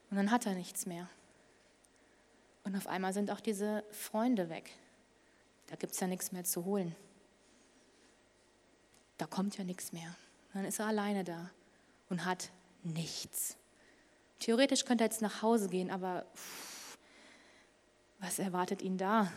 Und 0.10 0.18
dann 0.18 0.32
hat 0.32 0.48
er 0.48 0.56
nichts 0.56 0.88
mehr. 0.88 1.08
Und 2.64 2.76
auf 2.76 2.88
einmal 2.88 3.14
sind 3.14 3.32
auch 3.32 3.40
diese 3.40 3.84
Freunde 3.92 4.50
weg. 4.50 4.72
Da 5.68 5.76
gibt 5.76 5.94
es 5.94 6.00
ja 6.00 6.08
nichts 6.08 6.32
mehr 6.32 6.44
zu 6.44 6.66
holen. 6.66 6.96
Da 9.18 9.26
kommt 9.26 9.58
ja 9.58 9.64
nichts 9.64 9.94
mehr. 9.94 10.16
Dann 10.54 10.66
ist 10.66 10.80
er 10.80 10.88
alleine 10.88 11.24
da 11.24 11.50
und 12.10 12.26
hat 12.26 12.50
nichts. 12.84 13.58
Theoretisch 14.40 14.86
könnte 14.86 15.04
er 15.04 15.08
jetzt 15.08 15.22
nach 15.22 15.42
Hause 15.42 15.70
gehen, 15.70 15.92
aber 15.92 16.26
was 18.20 18.40
erwartet 18.40 18.82
ihn 18.82 18.98
da? 18.98 19.32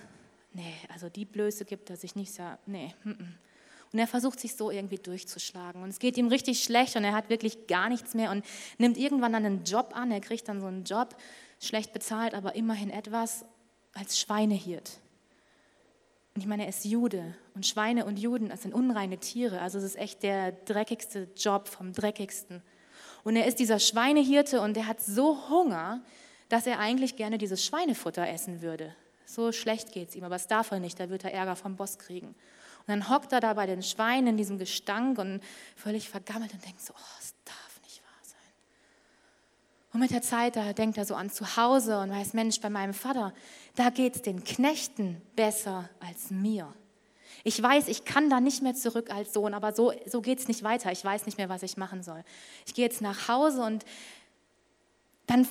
Nee, 0.53 0.75
also 0.93 1.09
die 1.09 1.25
Blöße 1.25 1.65
gibt 1.65 1.91
er 1.91 1.97
sich 1.97 2.17
nicht. 2.17 2.33
Nee. 2.67 2.95
Und 3.05 3.99
er 3.99 4.07
versucht 4.07 4.41
sich 4.41 4.57
so 4.57 4.71
irgendwie 4.71 4.99
durchzuschlagen. 4.99 5.83
Und 5.83 5.91
es 5.91 5.99
geht 5.99 6.17
ihm 6.17 6.29
richtig 6.29 6.65
schlecht 6.65 6.97
und 6.97 7.05
er 7.05 7.13
hat 7.13 7.29
wirklich 7.29 7.67
gar 7.67 7.89
nichts 7.89 8.15
mehr 8.15 8.31
und 8.31 8.45
nimmt 8.79 8.97
irgendwann 8.97 9.33
dann 9.33 9.45
einen 9.45 9.65
Job 9.65 9.93
an. 9.95 10.11
Er 10.11 10.21
kriegt 10.21 10.49
dann 10.49 10.61
so 10.61 10.67
einen 10.67 10.85
Job, 10.85 11.17
schlecht 11.67 11.93
bezahlt, 11.93 12.35
aber 12.35 12.55
immerhin 12.55 12.91
etwas 12.91 13.45
als 13.93 14.19
Schweinehirt. 14.19 14.99
Und 16.35 16.41
ich 16.41 16.47
meine, 16.47 16.65
er 16.65 16.69
ist 16.69 16.85
Jude 16.85 17.35
und 17.55 17.65
Schweine 17.65 18.05
und 18.05 18.19
Juden, 18.19 18.49
das 18.49 18.63
sind 18.63 18.75
unreine 18.75 19.19
Tiere. 19.19 19.61
Also 19.61 19.79
es 19.79 19.85
ist 19.85 19.97
echt 19.97 20.23
der 20.23 20.53
dreckigste 20.53 21.29
Job 21.37 21.69
vom 21.69 21.93
dreckigsten. 21.93 22.63
Und 23.23 23.37
er 23.37 23.47
ist 23.47 23.59
dieser 23.59 23.79
Schweinehirte 23.79 24.61
und 24.61 24.77
er 24.77 24.87
hat 24.87 25.01
so 25.01 25.49
Hunger, 25.49 26.03
dass 26.49 26.67
er 26.67 26.79
eigentlich 26.79 27.17
gerne 27.17 27.39
dieses 27.39 27.65
Schweinefutter 27.65 28.29
essen 28.29 28.63
würde. 28.63 28.95
So 29.27 29.53
schlecht 29.53 29.93
geht 29.93 30.11
es 30.11 30.17
ihm, 30.17 30.25
aber 30.25 30.35
das 30.35 30.49
darf 30.49 30.73
er 30.73 30.81
nicht, 30.81 31.01
da 31.01 31.09
wird 31.09 31.25
er 31.25 31.33
Ärger 31.33 31.57
vom 31.57 31.77
Boss 31.77 31.99
kriegen. 31.99 32.29
Und 32.87 32.89
dann 32.89 33.09
hockt 33.09 33.33
er 33.33 33.41
da 33.41 33.55
bei 33.55 33.67
den 33.67 33.83
Schweinen 33.83 34.29
in 34.29 34.37
diesem 34.37 34.59
Gestank 34.59 35.19
und 35.19 35.41
völlig 35.75 36.09
vergammelt 36.09 36.53
und 36.53 36.65
denkt 36.65 36.83
so, 36.83 36.93
oh, 36.95 37.19
es 37.19 37.35
wahr 37.47 37.57
sein. 37.57 37.64
Und 39.95 40.01
mit 40.01 40.11
der 40.11 40.23
Zeit, 40.23 40.57
da 40.57 40.73
denkt 40.73 40.99
er 40.99 41.05
so 41.05 41.15
an 41.15 41.31
zu 41.31 41.57
Hause 41.57 42.01
und 42.01 42.11
weiß, 42.11 42.33
Mensch, 42.33 42.61
bei 42.61 42.69
meinem 42.69 42.95
Vater, 42.95 43.33
da 43.77 43.91
geht 43.91 44.17
es 44.17 44.23
den 44.23 44.43
Knechten 44.43 45.23
besser 45.37 45.89
als 46.01 46.33
mir. 46.33 46.75
Ich 47.45 47.63
weiß, 47.63 47.87
ich 47.87 48.05
kann 48.05 48.29
da 48.29 48.41
nicht 48.41 48.61
mehr 48.61 48.75
zurück 48.75 49.15
als 49.15 49.33
Sohn, 49.33 49.55
aber 49.55 49.73
so, 49.73 49.93
so 50.05 50.21
geht 50.21 50.41
es 50.41 50.49
nicht 50.49 50.65
weiter. 50.65 50.91
Ich 50.91 51.05
weiß 51.05 51.27
nicht 51.27 51.39
mehr, 51.39 51.49
was 51.49 51.63
ich 51.63 51.77
machen 51.77 52.03
soll. 52.03 52.25
Ich 52.67 52.75
gehe 52.75 52.85
jetzt 52.85 53.03
nach 53.03 53.29
Hause 53.29 53.63
und 53.63 53.85
dann 55.29 55.47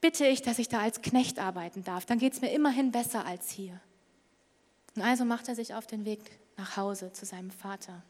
bitte 0.00 0.28
ich, 0.28 0.42
dass 0.42 0.60
ich 0.60 0.68
da 0.68 0.78
als 0.78 1.02
Knecht 1.02 1.40
arbeiten 1.40 1.82
darf. 1.82 2.06
Dann 2.06 2.20
geht 2.20 2.34
es 2.34 2.40
mir 2.40 2.52
immerhin 2.52 2.92
besser 2.92 3.26
als 3.26 3.50
hier. 3.50 3.80
Und 4.94 5.02
also 5.02 5.24
macht 5.24 5.48
er 5.48 5.56
sich 5.56 5.74
auf 5.74 5.88
den 5.88 6.04
Weg 6.04 6.20
nach 6.56 6.76
Hause 6.76 7.12
zu 7.12 7.26
seinem 7.26 7.50
Vater. 7.50 8.04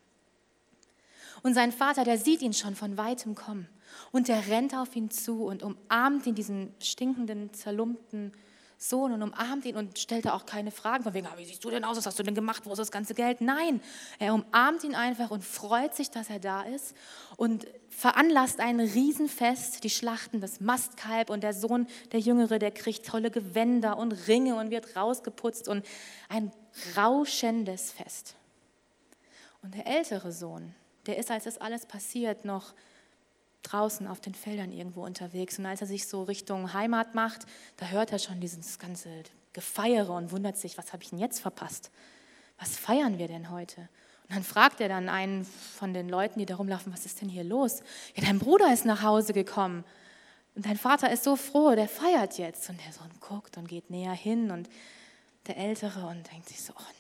Und 1.43 1.55
sein 1.55 1.73
Vater, 1.73 2.05
der 2.05 2.19
sieht 2.19 2.43
ihn 2.43 2.53
schon 2.53 2.77
von 2.77 2.99
weitem 2.99 3.35
kommen. 3.35 3.69
Und 4.13 4.29
der 4.29 4.49
rennt 4.49 4.75
auf 4.75 4.95
ihn 4.97 5.11
zu 5.11 5.45
und 5.45 5.63
umarmt 5.63 6.27
ihn, 6.27 6.35
diesen 6.35 6.75
stinkenden, 6.81 7.53
zerlumpten 7.53 8.33
Sohn 8.79 9.13
und 9.13 9.23
umarmt 9.23 9.65
ihn 9.65 9.77
und 9.77 9.99
stellt 9.99 10.27
da 10.27 10.35
auch 10.35 10.45
keine 10.45 10.71
Fragen 10.71 11.03
von 11.03 11.15
wegen, 11.15 11.27
ah, 11.27 11.35
wie 11.39 11.47
siehst 11.47 11.65
du 11.65 11.71
denn 11.71 11.83
aus, 11.85 11.97
was 11.97 12.05
hast 12.05 12.19
du 12.19 12.23
denn 12.23 12.35
gemacht, 12.35 12.67
wo 12.67 12.73
ist 12.73 12.79
das 12.79 12.91
ganze 12.91 13.15
Geld? 13.15 13.41
Nein, 13.41 13.81
er 14.19 14.35
umarmt 14.35 14.85
ihn 14.85 14.95
einfach 14.95 15.31
und 15.31 15.45
freut 15.45 15.95
sich, 15.95 16.11
dass 16.11 16.29
er 16.29 16.41
da 16.41 16.63
ist 16.63 16.95
und 17.37 17.67
veranlasst 17.89 18.61
ein 18.61 18.79
Riesenfest, 18.79 19.83
die 19.83 19.91
Schlachten, 19.91 20.43
das 20.43 20.61
Mastkalb 20.61 21.31
und 21.31 21.43
der 21.43 21.55
Sohn, 21.55 21.87
der 22.13 22.21
Jüngere, 22.21 22.59
der 22.59 22.71
kriegt 22.71 23.07
tolle 23.07 23.31
Gewänder 23.31 23.97
und 23.97 24.13
Ringe 24.29 24.57
und 24.57 24.71
wird 24.71 24.95
rausgeputzt 24.95 25.69
und 25.69 25.87
ein 26.29 26.53
rauschendes 26.97 27.93
Fest. 27.93 28.35
Und 29.63 29.75
der 29.75 29.87
ältere 29.87 30.33
Sohn, 30.33 30.75
der 31.07 31.17
ist, 31.17 31.31
als 31.31 31.45
das 31.45 31.57
alles 31.59 31.87
passiert, 31.87 32.45
noch 32.45 32.75
draußen 33.71 34.07
auf 34.07 34.21
den 34.21 34.35
Feldern 34.35 34.73
irgendwo 34.73 35.05
unterwegs. 35.05 35.59
Und 35.59 35.67
als 35.67 35.81
er 35.81 35.87
sich 35.87 36.07
so 36.07 36.23
Richtung 36.23 36.73
Heimat 36.73 37.15
macht, 37.15 37.47
da 37.77 37.87
hört 37.87 38.13
er 38.13 38.19
schon 38.19 38.41
dieses 38.41 38.79
ganze 38.79 39.09
Gefeiere 39.53 40.13
und 40.13 40.33
wundert 40.33 40.57
sich, 40.57 40.79
was 40.79 40.93
habe 40.93 41.03
ich 41.03 41.11
denn 41.11 41.19
jetzt 41.19 41.41
verpasst? 41.41 41.91
Was 42.59 42.77
feiern 42.77 43.19
wir 43.19 43.29
denn 43.29 43.51
heute? 43.51 43.89
Und 44.29 44.37
dann 44.37 44.43
fragt 44.45 44.81
er 44.81 44.89
dann 44.89 45.09
einen 45.09 45.45
von 45.45 45.95
den 45.95 46.09
Leuten, 46.09 46.39
die 46.39 46.47
da 46.47 46.57
rumlaufen, 46.57 46.93
was 46.93 47.07
ist 47.07 47.21
denn 47.21 47.29
hier 47.29 47.45
los? 47.45 47.81
Ja, 48.15 48.25
dein 48.25 48.39
Bruder 48.39 48.73
ist 48.73 48.85
nach 48.85 49.03
Hause 49.03 49.33
gekommen. 49.33 49.85
Und 50.55 50.67
dein 50.67 50.77
Vater 50.77 51.13
ist 51.13 51.25
so 51.25 51.37
froh, 51.37 51.75
der 51.75 51.89
feiert 51.89 52.39
jetzt. 52.39 52.69
Und 52.69 52.81
der 52.85 52.93
Sohn 52.93 53.11
guckt 53.21 53.57
und 53.57 53.69
geht 53.69 53.91
näher 53.91 54.13
hin 54.13 54.51
und 54.51 54.69
der 55.47 55.57
Ältere 55.57 56.07
und 56.07 56.31
denkt 56.33 56.49
sich 56.49 56.61
so, 56.61 56.73
oh 56.77 56.93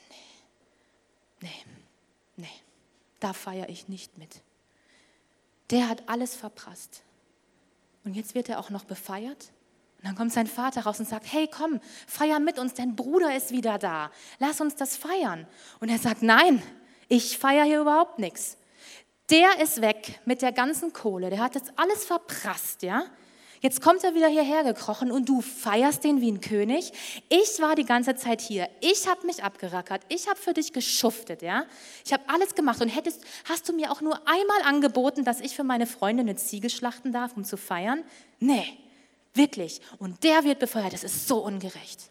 nee, 1.40 1.48
nee, 1.48 1.64
nee, 2.36 2.62
da 3.18 3.32
feiere 3.32 3.68
ich 3.68 3.88
nicht 3.88 4.18
mit 4.18 4.42
der 5.70 5.88
hat 5.88 6.08
alles 6.08 6.34
verprasst. 6.34 7.02
Und 8.04 8.14
jetzt 8.14 8.34
wird 8.34 8.48
er 8.48 8.58
auch 8.60 8.70
noch 8.70 8.84
befeiert. 8.84 9.50
Und 9.98 10.06
dann 10.06 10.14
kommt 10.14 10.32
sein 10.32 10.46
Vater 10.46 10.82
raus 10.82 11.00
und 11.00 11.08
sagt, 11.08 11.26
hey, 11.32 11.48
komm, 11.48 11.80
feier 12.06 12.38
mit 12.38 12.58
uns, 12.58 12.74
dein 12.74 12.94
Bruder 12.94 13.34
ist 13.34 13.50
wieder 13.50 13.78
da. 13.78 14.10
Lass 14.38 14.60
uns 14.60 14.76
das 14.76 14.96
feiern. 14.96 15.46
Und 15.80 15.88
er 15.88 15.98
sagt, 15.98 16.22
nein, 16.22 16.62
ich 17.08 17.38
feiere 17.38 17.64
hier 17.64 17.80
überhaupt 17.80 18.18
nichts. 18.18 18.58
Der 19.30 19.60
ist 19.60 19.80
weg 19.80 20.20
mit 20.24 20.42
der 20.42 20.52
ganzen 20.52 20.92
Kohle, 20.92 21.30
der 21.30 21.40
hat 21.40 21.56
jetzt 21.56 21.72
alles 21.76 22.04
verprasst, 22.04 22.82
ja? 22.82 23.06
Jetzt 23.60 23.80
kommt 23.80 24.04
er 24.04 24.14
wieder 24.14 24.28
hierher 24.28 24.64
gekrochen 24.64 25.10
und 25.10 25.28
du 25.28 25.40
feierst 25.40 26.04
den 26.04 26.20
wie 26.20 26.30
ein 26.30 26.40
König. 26.40 26.92
Ich 27.28 27.60
war 27.60 27.74
die 27.74 27.84
ganze 27.84 28.14
Zeit 28.14 28.40
hier. 28.40 28.68
Ich 28.80 29.08
habe 29.08 29.26
mich 29.26 29.42
abgerackert. 29.42 30.02
Ich 30.08 30.28
habe 30.28 30.38
für 30.38 30.52
dich 30.52 30.72
geschuftet, 30.72 31.42
ja? 31.42 31.64
Ich 32.04 32.12
habe 32.12 32.22
alles 32.28 32.54
gemacht 32.54 32.80
und 32.82 32.88
hättest 32.88 33.24
hast 33.48 33.68
du 33.68 33.72
mir 33.72 33.90
auch 33.90 34.00
nur 34.00 34.16
einmal 34.28 34.62
angeboten, 34.64 35.24
dass 35.24 35.40
ich 35.40 35.56
für 35.56 35.64
meine 35.64 35.86
Freunde 35.86 36.20
eine 36.20 36.36
Ziege 36.36 36.70
schlachten 36.70 37.12
darf, 37.12 37.36
um 37.36 37.44
zu 37.44 37.56
feiern? 37.56 38.04
Nee. 38.38 38.78
Wirklich. 39.34 39.80
Und 39.98 40.24
der 40.24 40.44
wird 40.44 40.58
befeuert. 40.58 40.92
Das 40.92 41.04
ist 41.04 41.28
so 41.28 41.44
ungerecht. 41.44 42.10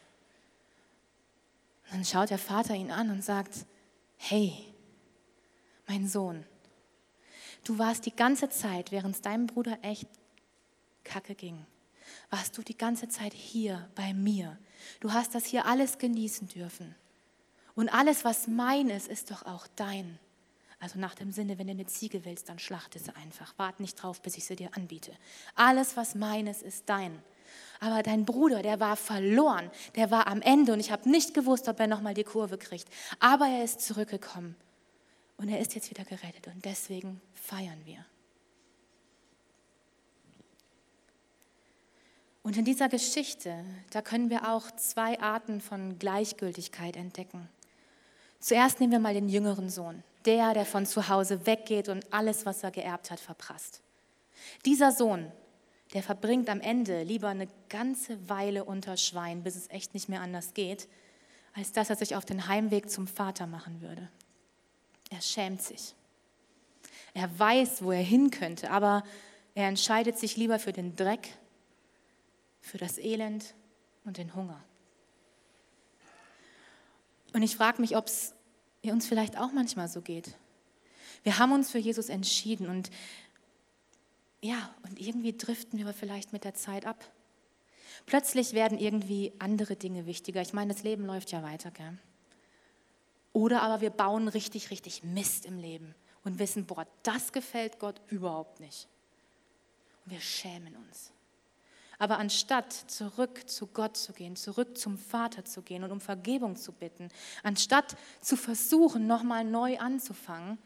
Und 1.86 1.98
dann 1.98 2.06
schaut 2.06 2.30
der 2.30 2.38
Vater 2.38 2.76
ihn 2.76 2.92
an 2.92 3.10
und 3.10 3.24
sagt: 3.24 3.66
"Hey, 4.18 4.54
mein 5.88 6.08
Sohn, 6.08 6.46
du 7.64 7.78
warst 7.78 8.06
die 8.06 8.16
ganze 8.16 8.50
Zeit, 8.50 8.92
während 8.92 9.16
es 9.16 9.22
deinem 9.22 9.48
Bruder 9.48 9.78
echt 9.82 10.08
kacke 11.06 11.36
ging, 11.36 11.66
warst 12.30 12.58
du 12.58 12.62
die 12.62 12.78
ganze 12.78 13.08
Zeit 13.08 13.34
hier 13.34 13.90
bei 13.96 14.14
mir. 14.14 14.58
Du 15.00 15.14
hast 15.14 15.34
das 15.36 15.46
hier 15.46 15.66
alles 15.66 15.98
genießen 15.98 16.50
dürfen. 16.50 16.96
Und 17.76 17.90
alles, 17.90 18.26
was 18.26 18.48
mein 18.48 18.90
ist, 18.90 19.08
ist 19.08 19.32
doch 19.32 19.46
auch 19.46 19.68
dein. 19.76 20.20
Also 20.80 21.00
nach 21.00 21.16
dem 21.16 21.32
Sinne, 21.32 21.58
wenn 21.58 21.68
du 21.68 21.72
eine 21.72 21.86
Ziege 21.86 22.26
willst, 22.26 22.50
dann 22.50 22.60
schlachte 22.60 23.00
sie 23.00 23.16
einfach. 23.16 23.54
Wart 23.58 23.80
nicht 23.80 23.96
drauf, 23.96 24.22
bis 24.22 24.38
ich 24.38 24.46
sie 24.46 24.56
dir 24.56 24.76
anbiete. 24.76 25.12
Alles, 25.56 25.98
was 25.98 26.16
meines, 26.16 26.62
ist 26.62 26.90
dein. 26.90 27.22
Aber 27.80 28.04
dein 28.04 28.26
Bruder, 28.26 28.62
der 28.62 28.80
war 28.80 28.96
verloren, 28.96 29.70
der 29.96 30.12
war 30.12 30.28
am 30.28 30.42
Ende 30.42 30.74
und 30.74 30.80
ich 30.80 30.92
habe 30.92 31.10
nicht 31.10 31.34
gewusst, 31.34 31.68
ob 31.68 31.80
er 31.80 31.88
nochmal 31.88 32.14
die 32.14 32.24
Kurve 32.24 32.58
kriegt. 32.58 32.88
Aber 33.20 33.48
er 33.48 33.64
ist 33.64 33.82
zurückgekommen 33.82 34.56
und 35.38 35.50
er 35.50 35.60
ist 35.60 35.76
jetzt 35.76 35.90
wieder 35.90 36.06
gerettet 36.06 36.48
und 36.48 36.64
deswegen 36.66 37.22
feiern 37.34 37.82
wir. 37.86 38.06
Und 42.46 42.58
in 42.58 42.64
dieser 42.64 42.90
Geschichte, 42.90 43.66
da 43.90 44.04
können 44.04 44.30
wir 44.30 44.54
auch 44.54 44.70
zwei 44.76 45.20
Arten 45.20 45.62
von 45.62 45.98
Gleichgültigkeit 45.98 46.96
entdecken. 46.96 47.50
Zuerst 48.40 48.80
nehmen 48.80 48.92
wir 48.92 49.00
mal 49.00 49.16
den 49.16 49.30
jüngeren 49.30 49.72
Sohn, 49.72 50.04
der, 50.26 50.54
der 50.54 50.68
von 50.68 50.86
zu 50.86 51.10
Hause 51.10 51.48
weggeht 51.48 51.90
und 51.90 52.06
alles, 52.14 52.46
was 52.46 52.62
er 52.62 52.70
geerbt 52.70 53.10
hat, 53.10 53.20
verprasst. 53.20 53.82
Dieser 54.64 54.92
Sohn, 54.92 55.32
der 55.96 56.04
verbringt 56.04 56.48
am 56.48 56.62
Ende 56.62 57.02
lieber 57.02 57.30
eine 57.30 57.48
ganze 57.68 58.30
Weile 58.30 58.64
unter 58.64 58.96
Schwein, 58.96 59.42
bis 59.42 59.56
es 59.56 59.68
echt 59.72 59.96
nicht 59.96 60.08
mehr 60.08 60.22
anders 60.22 60.54
geht, 60.54 60.88
als 61.56 61.72
dass 61.72 61.90
er 61.90 61.96
sich 61.96 62.16
auf 62.16 62.26
den 62.26 62.48
Heimweg 62.48 62.92
zum 62.92 63.08
Vater 63.08 63.48
machen 63.48 63.82
würde. 63.82 64.08
Er 65.10 65.22
schämt 65.22 65.64
sich. 65.64 65.96
Er 67.16 67.40
weiß, 67.40 67.82
wo 67.82 67.92
er 67.92 68.04
hin 68.04 68.30
könnte, 68.30 68.70
aber 68.70 69.04
er 69.56 69.68
entscheidet 69.68 70.20
sich 70.20 70.38
lieber 70.38 70.60
für 70.60 70.74
den 70.74 70.96
Dreck, 70.96 71.40
für 72.66 72.78
das 72.80 72.98
Elend 72.98 73.54
und 74.06 74.18
den 74.18 74.34
Hunger. 74.34 74.64
Und 77.34 77.44
ich 77.44 77.56
frage 77.56 77.80
mich, 77.80 77.96
ob 77.96 78.08
es 78.08 78.34
uns 78.84 79.06
vielleicht 79.06 79.38
auch 79.38 79.52
manchmal 79.52 79.88
so 79.88 80.02
geht. 80.02 80.36
Wir 81.24 81.38
haben 81.38 81.52
uns 81.52 81.70
für 81.70 81.78
Jesus 81.78 82.10
entschieden 82.10 82.68
und 82.68 82.90
ja, 84.42 84.76
und 84.84 85.00
irgendwie 85.00 85.36
driften 85.36 85.80
wir 85.80 85.94
vielleicht 85.94 86.34
mit 86.34 86.44
der 86.44 86.54
Zeit 86.54 86.86
ab. 86.86 87.04
Plötzlich 88.06 88.54
werden 88.54 88.78
irgendwie 88.78 89.34
andere 89.40 89.76
Dinge 89.76 90.06
wichtiger. 90.06 90.42
Ich 90.42 90.54
meine, 90.54 90.74
das 90.74 90.84
Leben 90.84 91.06
läuft 91.06 91.32
ja 91.32 91.42
weiter, 91.44 91.72
gell? 91.72 91.98
Oder 93.34 93.62
aber 93.64 93.82
wir 93.82 93.90
bauen 93.90 94.28
richtig, 94.28 94.70
richtig 94.70 95.04
Mist 95.04 95.46
im 95.46 95.58
Leben 95.58 95.94
und 96.24 96.40
wissen, 96.40 96.66
boah, 96.66 96.88
das 97.04 97.32
gefällt 97.32 97.80
Gott 97.80 98.02
überhaupt 98.08 98.60
nicht. 98.60 98.88
Und 100.06 100.14
wir 100.14 100.22
schämen 100.22 100.76
uns. 100.76 101.12
Aber 101.98 102.18
anstatt 102.20 102.74
zurück 102.74 103.50
zu 103.50 103.68
Gott 103.68 103.98
zu 103.98 104.14
gehen, 104.14 104.36
zurück 104.36 104.78
zum 104.78 104.98
Vater 104.98 105.46
zu 105.46 105.62
gehen 105.62 105.84
und 105.84 105.92
um 105.92 106.02
Vergebung 106.02 106.56
zu 106.56 106.72
bitten, 106.72 107.10
anstatt 107.44 107.96
zu 108.22 108.36
versuchen, 108.36 109.08
nochmal 109.08 109.44
neu 109.46 109.78
anzufangen, 109.80 110.58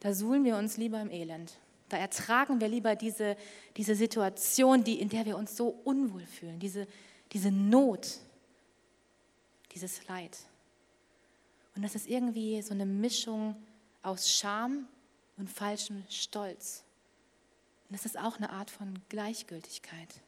da 0.00 0.14
suhlen 0.14 0.44
wir 0.44 0.56
uns 0.56 0.76
lieber 0.76 1.00
im 1.00 1.10
Elend. 1.10 1.58
Da 1.88 1.96
ertragen 1.96 2.60
wir 2.60 2.68
lieber 2.68 2.96
diese, 2.96 3.36
diese 3.76 3.94
Situation, 3.94 4.84
die, 4.84 5.00
in 5.00 5.08
der 5.08 5.24
wir 5.26 5.36
uns 5.36 5.56
so 5.56 5.68
unwohl 5.84 6.26
fühlen, 6.26 6.58
diese, 6.58 6.86
diese 7.32 7.50
Not, 7.50 8.18
dieses 9.74 10.06
Leid. 10.06 10.36
Und 11.74 11.82
das 11.82 11.94
ist 11.94 12.08
irgendwie 12.08 12.60
so 12.62 12.74
eine 12.74 12.86
Mischung 12.86 13.56
aus 14.02 14.30
Scham 14.30 14.86
und 15.36 15.50
falschem 15.50 16.04
Stolz. 16.08 16.84
Und 17.88 17.94
das 17.94 18.04
ist 18.04 18.18
auch 18.18 18.36
eine 18.36 18.50
Art 18.50 18.70
von 18.70 18.98
Gleichgültigkeit. 19.08 20.20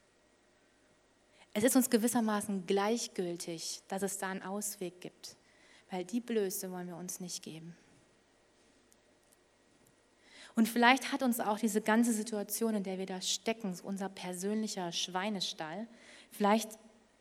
Es 1.52 1.64
ist 1.64 1.76
uns 1.76 1.90
gewissermaßen 1.90 2.66
gleichgültig, 2.66 3.82
dass 3.88 4.02
es 4.02 4.18
da 4.18 4.28
einen 4.28 4.42
Ausweg 4.42 5.00
gibt, 5.00 5.36
weil 5.90 6.04
die 6.04 6.20
Blöße 6.20 6.70
wollen 6.70 6.88
wir 6.88 6.96
uns 6.96 7.20
nicht 7.20 7.42
geben. 7.42 7.76
Und 10.54 10.68
vielleicht 10.68 11.12
hat 11.12 11.22
uns 11.22 11.40
auch 11.40 11.58
diese 11.58 11.80
ganze 11.80 12.12
Situation, 12.12 12.74
in 12.74 12.82
der 12.82 12.98
wir 12.98 13.06
da 13.06 13.20
stecken, 13.20 13.76
unser 13.82 14.08
persönlicher 14.08 14.92
Schweinestall, 14.92 15.86
vielleicht 16.30 16.70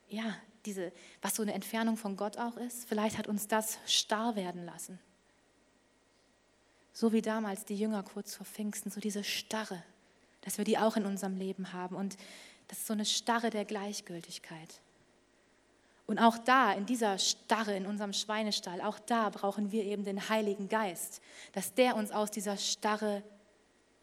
ja, 0.10 0.36
diese, 0.66 0.92
was 1.22 1.36
so 1.36 1.44
eine 1.44 1.54
Entfernung 1.54 1.96
von 1.96 2.18
Gott 2.18 2.38
auch 2.38 2.58
ist, 2.58 2.88
vielleicht 2.88 3.18
hat 3.18 3.28
uns 3.28 3.48
das 3.48 3.80
starr 3.86 4.36
werden 4.36 4.66
lassen. 4.66 5.00
So 6.92 7.14
wie 7.14 7.22
damals 7.22 7.66
die 7.66 7.76
Jünger 7.76 8.04
kurz 8.04 8.36
vor 8.36 8.46
Pfingsten, 8.46 8.92
so 8.92 9.00
diese 9.00 9.24
Starre, 9.24 9.82
dass 10.42 10.58
wir 10.58 10.66
die 10.66 10.78
auch 10.78 10.98
in 10.98 11.06
unserem 11.06 11.38
Leben 11.38 11.72
haben. 11.72 11.96
Und 11.96 12.18
das 12.70 12.80
ist 12.80 12.88
so 12.88 12.94
eine 12.94 13.06
Starre 13.06 13.50
der 13.50 13.66
Gleichgültigkeit. 13.66 14.80
Und 16.06 16.18
auch 16.18 16.38
da, 16.38 16.74
in 16.74 16.86
dieser 16.86 17.20
Starre, 17.20 17.76
in 17.76 17.86
unserem 17.86 18.14
Schweinestall, 18.14 18.82
auch 18.82 18.98
da 18.98 19.30
brauchen 19.30 19.72
wir 19.72 19.84
eben 19.84 20.04
den 20.04 20.30
Heiligen 20.30 20.70
Geist, 20.70 21.22
dass 21.54 21.74
der 21.74 21.96
uns 21.96 22.12
aus 22.12 22.32
dieser 22.32 22.58
Starre 22.58 23.22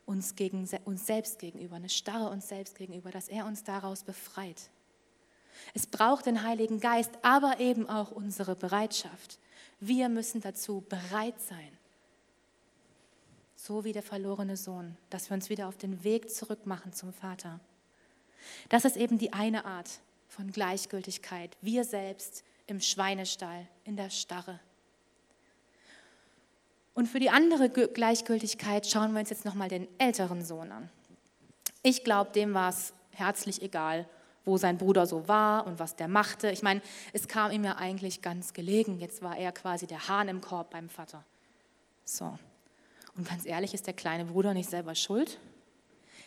uns, 0.04 0.36
gegen, 0.36 0.68
uns 0.84 1.06
selbst 1.06 1.38
gegenüber, 1.38 1.76
eine 1.76 1.88
Starre 1.88 2.30
uns 2.30 2.48
selbst 2.48 2.76
gegenüber, 2.76 3.10
dass 3.10 3.28
er 3.28 3.46
uns 3.46 3.64
daraus 3.64 4.02
befreit. 4.04 4.70
Es 5.74 5.86
braucht 5.86 6.26
den 6.26 6.42
Heiligen 6.42 6.80
Geist, 6.80 7.10
aber 7.22 7.58
eben 7.60 7.88
auch 7.88 8.10
unsere 8.10 8.54
Bereitschaft. 8.54 9.38
Wir 9.80 10.08
müssen 10.08 10.40
dazu 10.40 10.84
bereit 10.88 11.40
sein. 11.40 11.76
So 13.54 13.84
wie 13.84 13.92
der 13.92 14.02
verlorene 14.02 14.56
Sohn, 14.56 14.96
dass 15.10 15.28
wir 15.30 15.34
uns 15.34 15.50
wieder 15.50 15.66
auf 15.66 15.76
den 15.76 16.04
Weg 16.04 16.30
zurück 16.30 16.66
machen 16.66 16.92
zum 16.92 17.12
Vater. 17.12 17.58
Das 18.68 18.84
ist 18.84 18.96
eben 18.96 19.18
die 19.18 19.32
eine 19.32 19.64
Art 19.64 19.90
von 20.28 20.50
Gleichgültigkeit. 20.52 21.56
Wir 21.60 21.84
selbst 21.84 22.44
im 22.66 22.80
Schweinestall, 22.80 23.66
in 23.84 23.96
der 23.96 24.10
Starre. 24.10 24.60
Und 26.94 27.06
für 27.06 27.20
die 27.20 27.30
andere 27.30 27.68
Gleichgültigkeit 27.68 28.86
schauen 28.86 29.12
wir 29.12 29.20
uns 29.20 29.30
jetzt 29.30 29.44
nochmal 29.44 29.68
den 29.68 29.86
älteren 29.98 30.44
Sohn 30.44 30.72
an. 30.72 30.88
Ich 31.82 32.04
glaube, 32.04 32.32
dem 32.32 32.54
war 32.54 32.70
es 32.70 32.92
herzlich 33.12 33.62
egal, 33.62 34.08
wo 34.44 34.56
sein 34.56 34.78
Bruder 34.78 35.06
so 35.06 35.28
war 35.28 35.66
und 35.66 35.78
was 35.78 35.96
der 35.96 36.08
machte. 36.08 36.50
Ich 36.50 36.62
meine, 36.62 36.80
es 37.12 37.28
kam 37.28 37.50
ihm 37.50 37.64
ja 37.64 37.76
eigentlich 37.76 38.22
ganz 38.22 38.52
gelegen. 38.52 38.98
Jetzt 38.98 39.22
war 39.22 39.36
er 39.36 39.52
quasi 39.52 39.86
der 39.86 40.08
Hahn 40.08 40.28
im 40.28 40.40
Korb 40.40 40.70
beim 40.70 40.88
Vater. 40.88 41.24
So. 42.04 42.38
Und 43.16 43.28
ganz 43.28 43.44
ehrlich, 43.44 43.74
ist 43.74 43.86
der 43.86 43.94
kleine 43.94 44.26
Bruder 44.26 44.54
nicht 44.54 44.70
selber 44.70 44.94
schuld? 44.94 45.38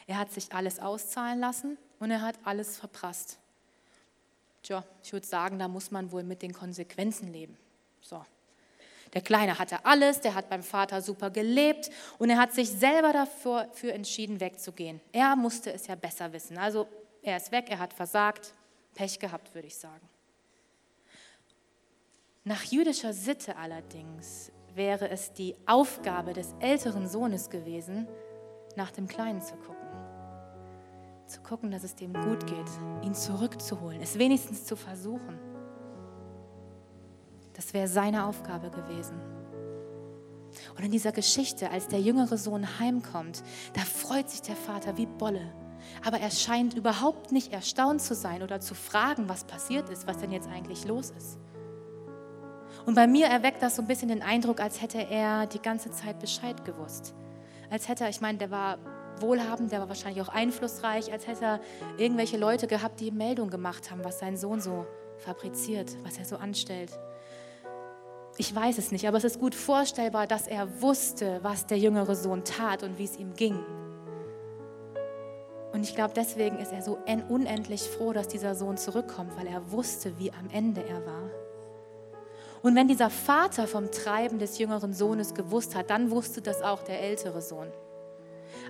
Er 0.08 0.18
hat 0.18 0.32
sich 0.32 0.52
alles 0.54 0.80
auszahlen 0.80 1.40
lassen 1.40 1.78
und 2.00 2.12
er 2.12 2.22
hat 2.22 2.36
alles 2.44 2.78
verprasst. 2.78 3.38
Tja, 4.64 4.84
ich 5.04 5.14
würde 5.14 5.26
sagen, 5.26 5.60
da 5.60 5.68
muss 5.68 5.92
man 5.92 6.12
wohl 6.12 6.24
mit 6.24 6.42
den 6.42 6.54
Konsequenzen 6.54 7.32
leben. 7.32 7.58
So. 8.02 8.24
Der 9.14 9.22
Kleine 9.22 9.58
hatte 9.58 9.86
alles, 9.86 10.22
der 10.22 10.36
hat 10.36 10.50
beim 10.50 10.62
Vater 10.62 11.02
super 11.02 11.32
gelebt 11.32 11.90
und 12.20 12.30
er 12.30 12.38
hat 12.38 12.54
sich 12.54 12.70
selber 12.70 13.12
dafür 13.12 13.94
entschieden, 13.94 14.40
wegzugehen. 14.40 15.02
Er 15.12 15.36
musste 15.36 15.74
es 15.74 15.88
ja 15.88 15.96
besser 15.96 16.32
wissen. 16.32 16.58
Also 16.58 16.88
er 17.24 17.38
ist 17.38 17.52
weg, 17.52 17.66
er 17.70 17.80
hat 17.80 17.94
versagt, 17.94 18.54
Pech 18.94 19.20
gehabt, 19.20 19.54
würde 19.56 19.68
ich 19.68 19.76
sagen. 19.76 20.08
Nach 22.44 22.64
jüdischer 22.64 23.14
Sitte 23.14 23.56
allerdings 23.56 24.52
wäre 24.76 25.10
es 25.10 25.34
die 25.34 25.56
Aufgabe 25.66 26.34
des 26.34 26.54
älteren 26.60 27.08
Sohnes 27.08 27.50
gewesen, 27.50 28.08
nach 28.76 28.92
dem 28.92 29.08
Kleinen 29.08 29.42
zu 29.42 29.56
gucken. 29.56 29.79
Zu 31.30 31.42
gucken, 31.42 31.72
dass 31.72 31.84
es 31.84 31.96
dem 31.96 32.14
gut 32.14 32.46
geht, 32.46 32.70
ihn 33.04 33.14
zurückzuholen, 33.14 34.02
es 34.02 34.18
wenigstens 34.18 34.66
zu 34.66 34.76
versuchen. 34.76 35.40
Das 37.54 37.74
wäre 37.74 37.88
seine 37.88 38.26
Aufgabe 38.26 38.70
gewesen. 38.70 39.16
Und 40.76 40.84
in 40.84 40.92
dieser 40.92 41.12
Geschichte, 41.12 41.70
als 41.70 41.88
der 41.88 42.02
jüngere 42.02 42.38
Sohn 42.38 42.80
heimkommt, 42.80 43.44
da 43.74 43.82
freut 43.82 44.30
sich 44.30 44.42
der 44.42 44.56
Vater 44.56 44.98
wie 44.98 45.06
Bolle 45.06 45.54
aber 46.06 46.20
er 46.20 46.32
scheint 46.32 46.74
überhaupt 46.74 47.32
nicht 47.32 47.54
erstaunt 47.54 48.02
zu 48.02 48.16
sein 48.16 48.44
oder 48.44 48.60
zu 48.60 48.76
fragen, 48.76 49.30
was 49.30 49.44
passiert 49.44 49.90
ist, 49.90 50.08
was 50.08 50.18
denn 50.18 50.32
jetzt 50.32 50.48
eigentlich 50.48 50.86
los 50.86 51.12
ist. 51.12 51.38
Und 52.86 52.96
bei 52.96 53.08
mir 53.08 53.28
erweckt 53.28 53.62
das 53.62 53.76
so 53.76 53.82
ein 53.82 53.88
bisschen 53.88 54.10
den 54.10 54.22
Eindruck, 54.22 54.62
als 54.62 54.82
hätte 54.82 55.00
er 55.00 55.48
die 55.48 55.62
ganze 55.62 55.92
Zeit 55.92 56.20
Bescheid 56.20 56.64
gewusst. 56.66 57.14
Als 57.70 57.88
hätte 57.88 58.06
er, 58.06 58.10
ich 58.10 58.22
meine, 58.22 58.38
der 58.38 58.52
war 58.52 58.78
wohlhabend, 59.22 59.72
der 59.72 59.80
war 59.80 59.90
wahrscheinlich 59.90 60.22
auch 60.22 60.30
einflussreich, 60.30 61.12
als 61.12 61.28
hätte 61.28 61.46
er 61.46 61.60
irgendwelche 61.98 62.38
Leute 62.38 62.68
gehabt, 62.68 63.00
die 63.00 63.12
Meldung 63.12 63.50
gemacht 63.50 63.92
haben, 63.92 64.04
was 64.04 64.20
sein 64.20 64.38
Sohn 64.38 64.62
so 64.62 64.86
fabriziert, 65.18 65.96
was 66.04 66.18
er 66.18 66.26
so 66.26 66.38
anstellt. 66.38 66.92
Ich 68.38 68.56
weiß 68.56 68.78
es 68.78 68.92
nicht, 68.92 69.08
aber 69.08 69.18
es 69.18 69.26
ist 69.26 69.40
gut 69.40 69.54
vorstellbar, 69.54 70.26
dass 70.26 70.48
er 70.48 70.82
wusste, 70.82 71.40
was 71.44 71.66
der 71.66 71.78
jüngere 71.78 72.16
Sohn 72.16 72.44
tat 72.46 72.84
und 72.84 72.98
wie 72.98 73.04
es 73.04 73.18
ihm 73.18 73.34
ging. 73.34 73.60
Und 75.74 75.84
ich 75.84 75.94
glaube, 75.94 76.14
deswegen 76.16 76.58
ist 76.58 76.72
er 76.72 76.82
so 76.82 76.98
unendlich 77.28 77.82
froh, 77.82 78.14
dass 78.14 78.28
dieser 78.28 78.56
Sohn 78.56 78.78
zurückkommt, 78.78 79.38
weil 79.38 79.48
er 79.48 79.72
wusste, 79.72 80.18
wie 80.18 80.32
am 80.32 80.50
Ende 80.52 80.84
er 80.84 81.06
war. 81.06 81.30
Und 82.62 82.76
wenn 82.76 82.88
dieser 82.88 83.10
Vater 83.10 83.68
vom 83.68 83.92
Treiben 83.92 84.40
des 84.40 84.58
jüngeren 84.58 84.94
Sohnes 84.94 85.34
gewusst 85.34 85.76
hat, 85.76 85.90
dann 85.90 86.12
wusste 86.12 86.42
das 86.42 86.62
auch 86.62 86.82
der 86.84 87.02
ältere 87.02 87.42
Sohn. 87.42 87.72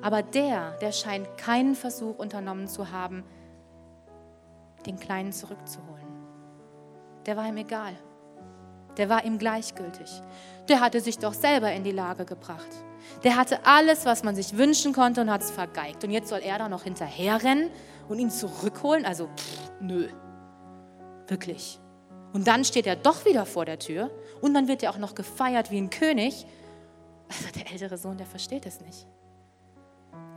Aber 0.02 0.22
der, 0.22 0.78
der 0.80 0.92
scheint 0.92 1.38
keinen 1.38 1.76
Versuch 1.76 2.18
unternommen 2.18 2.68
zu 2.68 2.92
haben, 2.92 3.24
den 4.86 4.98
Kleinen 4.98 5.32
zurückzuholen. 5.32 6.08
Der 7.26 7.36
war 7.36 7.48
ihm 7.48 7.58
egal. 7.58 7.94
Der 8.98 9.10
war 9.10 9.24
ihm 9.24 9.38
gleichgültig. 9.38 10.22
Der 10.68 10.80
hatte 10.80 11.02
sich 11.02 11.20
doch 11.20 11.34
selber 11.34 11.72
in 11.72 11.84
die 11.84 11.92
Lage 11.92 12.26
gebracht. 12.26 12.68
Der 13.24 13.36
hatte 13.36 13.66
alles, 13.66 14.06
was 14.06 14.24
man 14.24 14.36
sich 14.36 14.58
wünschen 14.58 14.94
konnte 14.94 15.22
und 15.22 15.32
hat 15.32 15.42
es 15.42 15.52
vergeigt. 15.52 16.04
Und 16.04 16.12
jetzt 16.12 16.30
soll 16.30 16.40
er 16.40 16.58
da 16.58 16.70
noch 16.70 16.84
hinterherrennen 16.84 17.70
und 18.08 18.20
ihn 18.20 18.30
zurückholen? 18.30 19.06
Also, 19.06 19.28
pff, 19.36 19.72
nö. 19.80 20.10
Wirklich. 21.28 21.80
Und 22.34 22.48
dann 22.48 22.64
steht 22.64 22.88
er 22.88 22.96
doch 22.96 23.26
wieder 23.26 23.46
vor 23.46 23.66
der 23.66 23.80
Tür 23.80 24.12
und 24.42 24.54
dann 24.54 24.68
wird 24.68 24.84
er 24.84 24.92
auch 24.92 24.98
noch 24.98 25.16
gefeiert 25.16 25.72
wie 25.72 25.80
ein 25.80 25.90
König. 25.90 26.46
Also 27.28 27.46
der 27.56 27.72
ältere 27.72 27.98
Sohn, 27.98 28.18
der 28.18 28.28
versteht 28.28 28.66
es 28.66 28.82
nicht. 28.82 29.08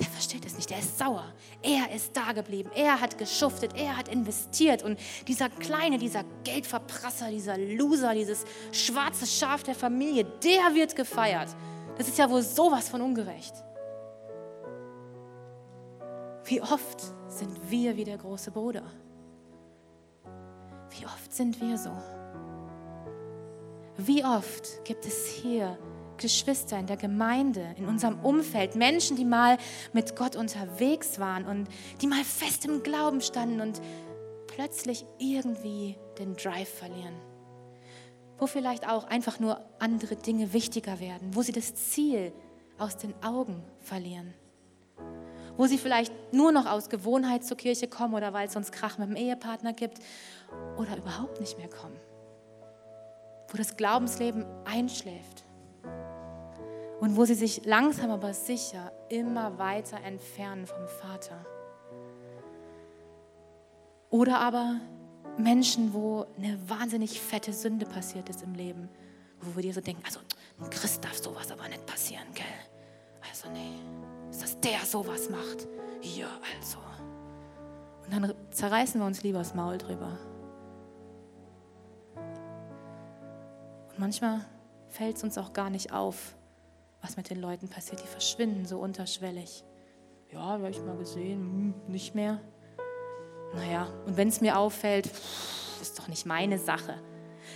Der 0.00 0.06
versteht 0.06 0.44
es 0.46 0.56
nicht, 0.56 0.70
der 0.70 0.78
ist 0.78 0.98
sauer. 0.98 1.24
Er 1.62 1.94
ist 1.94 2.16
da 2.16 2.32
geblieben, 2.32 2.70
er 2.74 3.00
hat 3.00 3.18
geschuftet, 3.18 3.72
er 3.76 3.96
hat 3.96 4.08
investiert 4.08 4.82
und 4.82 4.98
dieser 5.28 5.48
kleine, 5.48 5.98
dieser 5.98 6.24
Geldverprasser, 6.44 7.30
dieser 7.30 7.58
Loser, 7.58 8.14
dieses 8.14 8.44
schwarze 8.72 9.26
Schaf 9.26 9.62
der 9.62 9.74
Familie, 9.74 10.24
der 10.42 10.74
wird 10.74 10.96
gefeiert. 10.96 11.48
Das 11.98 12.08
ist 12.08 12.18
ja 12.18 12.28
wohl 12.30 12.42
sowas 12.42 12.88
von 12.88 13.02
ungerecht. 13.02 13.54
Wie 16.44 16.60
oft 16.60 17.00
sind 17.28 17.70
wir 17.70 17.96
wie 17.96 18.04
der 18.04 18.18
große 18.18 18.50
Bruder? 18.50 18.82
Wie 20.90 21.06
oft 21.06 21.32
sind 21.32 21.60
wir 21.60 21.78
so? 21.78 21.92
Wie 23.96 24.24
oft 24.24 24.84
gibt 24.84 25.06
es 25.06 25.28
hier 25.28 25.78
Geschwister 26.22 26.78
in 26.78 26.86
der 26.86 26.96
Gemeinde, 26.96 27.74
in 27.76 27.86
unserem 27.86 28.20
Umfeld, 28.20 28.76
Menschen, 28.76 29.16
die 29.16 29.24
mal 29.24 29.58
mit 29.92 30.16
Gott 30.16 30.36
unterwegs 30.36 31.18
waren 31.18 31.44
und 31.44 31.68
die 32.00 32.06
mal 32.06 32.24
fest 32.24 32.64
im 32.64 32.82
Glauben 32.82 33.20
standen 33.20 33.60
und 33.60 33.82
plötzlich 34.46 35.04
irgendwie 35.18 35.96
den 36.18 36.34
Drive 36.34 36.68
verlieren? 36.68 37.14
Wo 38.38 38.46
vielleicht 38.46 38.88
auch 38.88 39.04
einfach 39.04 39.40
nur 39.40 39.60
andere 39.78 40.16
Dinge 40.16 40.52
wichtiger 40.52 41.00
werden, 41.00 41.34
wo 41.34 41.42
sie 41.42 41.52
das 41.52 41.74
Ziel 41.74 42.32
aus 42.78 42.96
den 42.96 43.14
Augen 43.22 43.62
verlieren. 43.80 44.32
Wo 45.56 45.66
sie 45.66 45.78
vielleicht 45.78 46.12
nur 46.32 46.52
noch 46.52 46.66
aus 46.66 46.88
Gewohnheit 46.88 47.44
zur 47.44 47.56
Kirche 47.56 47.88
kommen 47.88 48.14
oder 48.14 48.32
weil 48.32 48.46
es 48.46 48.54
sonst 48.54 48.72
Krach 48.72 48.96
mit 48.98 49.08
dem 49.08 49.16
Ehepartner 49.16 49.72
gibt 49.72 49.98
oder 50.78 50.96
überhaupt 50.96 51.40
nicht 51.40 51.58
mehr 51.58 51.68
kommen, 51.68 51.98
wo 53.48 53.56
das 53.56 53.76
Glaubensleben 53.76 54.46
einschläft 54.64 55.41
und 57.02 57.16
wo 57.16 57.24
sie 57.24 57.34
sich 57.34 57.64
langsam 57.64 58.12
aber 58.12 58.32
sicher 58.32 58.92
immer 59.08 59.58
weiter 59.58 59.96
entfernen 60.04 60.68
vom 60.68 60.86
Vater. 60.86 61.44
Oder 64.08 64.38
aber 64.38 64.76
Menschen, 65.36 65.92
wo 65.94 66.26
eine 66.38 66.56
wahnsinnig 66.68 67.20
fette 67.20 67.52
Sünde 67.52 67.86
passiert 67.86 68.28
ist 68.28 68.44
im 68.44 68.54
Leben, 68.54 68.88
wo 69.40 69.56
wir 69.56 69.64
dir 69.64 69.74
so 69.74 69.80
denken, 69.80 70.04
also 70.04 70.20
ein 70.60 70.70
Christ 70.70 71.04
darf 71.04 71.18
sowas 71.18 71.50
aber 71.50 71.66
nicht 71.66 71.84
passieren, 71.86 72.28
gell? 72.34 72.46
Also 73.28 73.50
nee, 73.50 73.80
dass 74.40 74.60
der 74.60 74.78
sowas 74.86 75.28
macht. 75.28 75.66
Ja, 76.02 76.28
also. 76.56 76.78
Und 78.04 78.12
dann 78.12 78.32
zerreißen 78.52 79.00
wir 79.00 79.06
uns 79.08 79.24
lieber 79.24 79.38
das 79.40 79.56
Maul 79.56 79.76
drüber. 79.76 80.20
Und 83.88 83.98
manchmal 83.98 84.44
fällt 84.86 85.16
es 85.16 85.24
uns 85.24 85.36
auch 85.36 85.52
gar 85.52 85.68
nicht 85.68 85.92
auf, 85.92 86.36
was 87.02 87.16
mit 87.16 87.28
den 87.28 87.40
Leuten 87.40 87.68
passiert. 87.68 88.02
Die 88.02 88.06
verschwinden 88.06 88.64
so 88.64 88.78
unterschwellig. 88.78 89.64
Ja, 90.32 90.40
habe 90.40 90.70
ich 90.70 90.80
mal 90.80 90.96
gesehen, 90.96 91.40
hm, 91.40 91.74
nicht 91.88 92.14
mehr. 92.14 92.40
Naja, 93.54 93.86
und 94.06 94.16
wenn 94.16 94.28
es 94.28 94.40
mir 94.40 94.58
auffällt, 94.58 95.10
ist 95.82 95.98
doch 95.98 96.08
nicht 96.08 96.24
meine 96.24 96.58
Sache. 96.58 96.94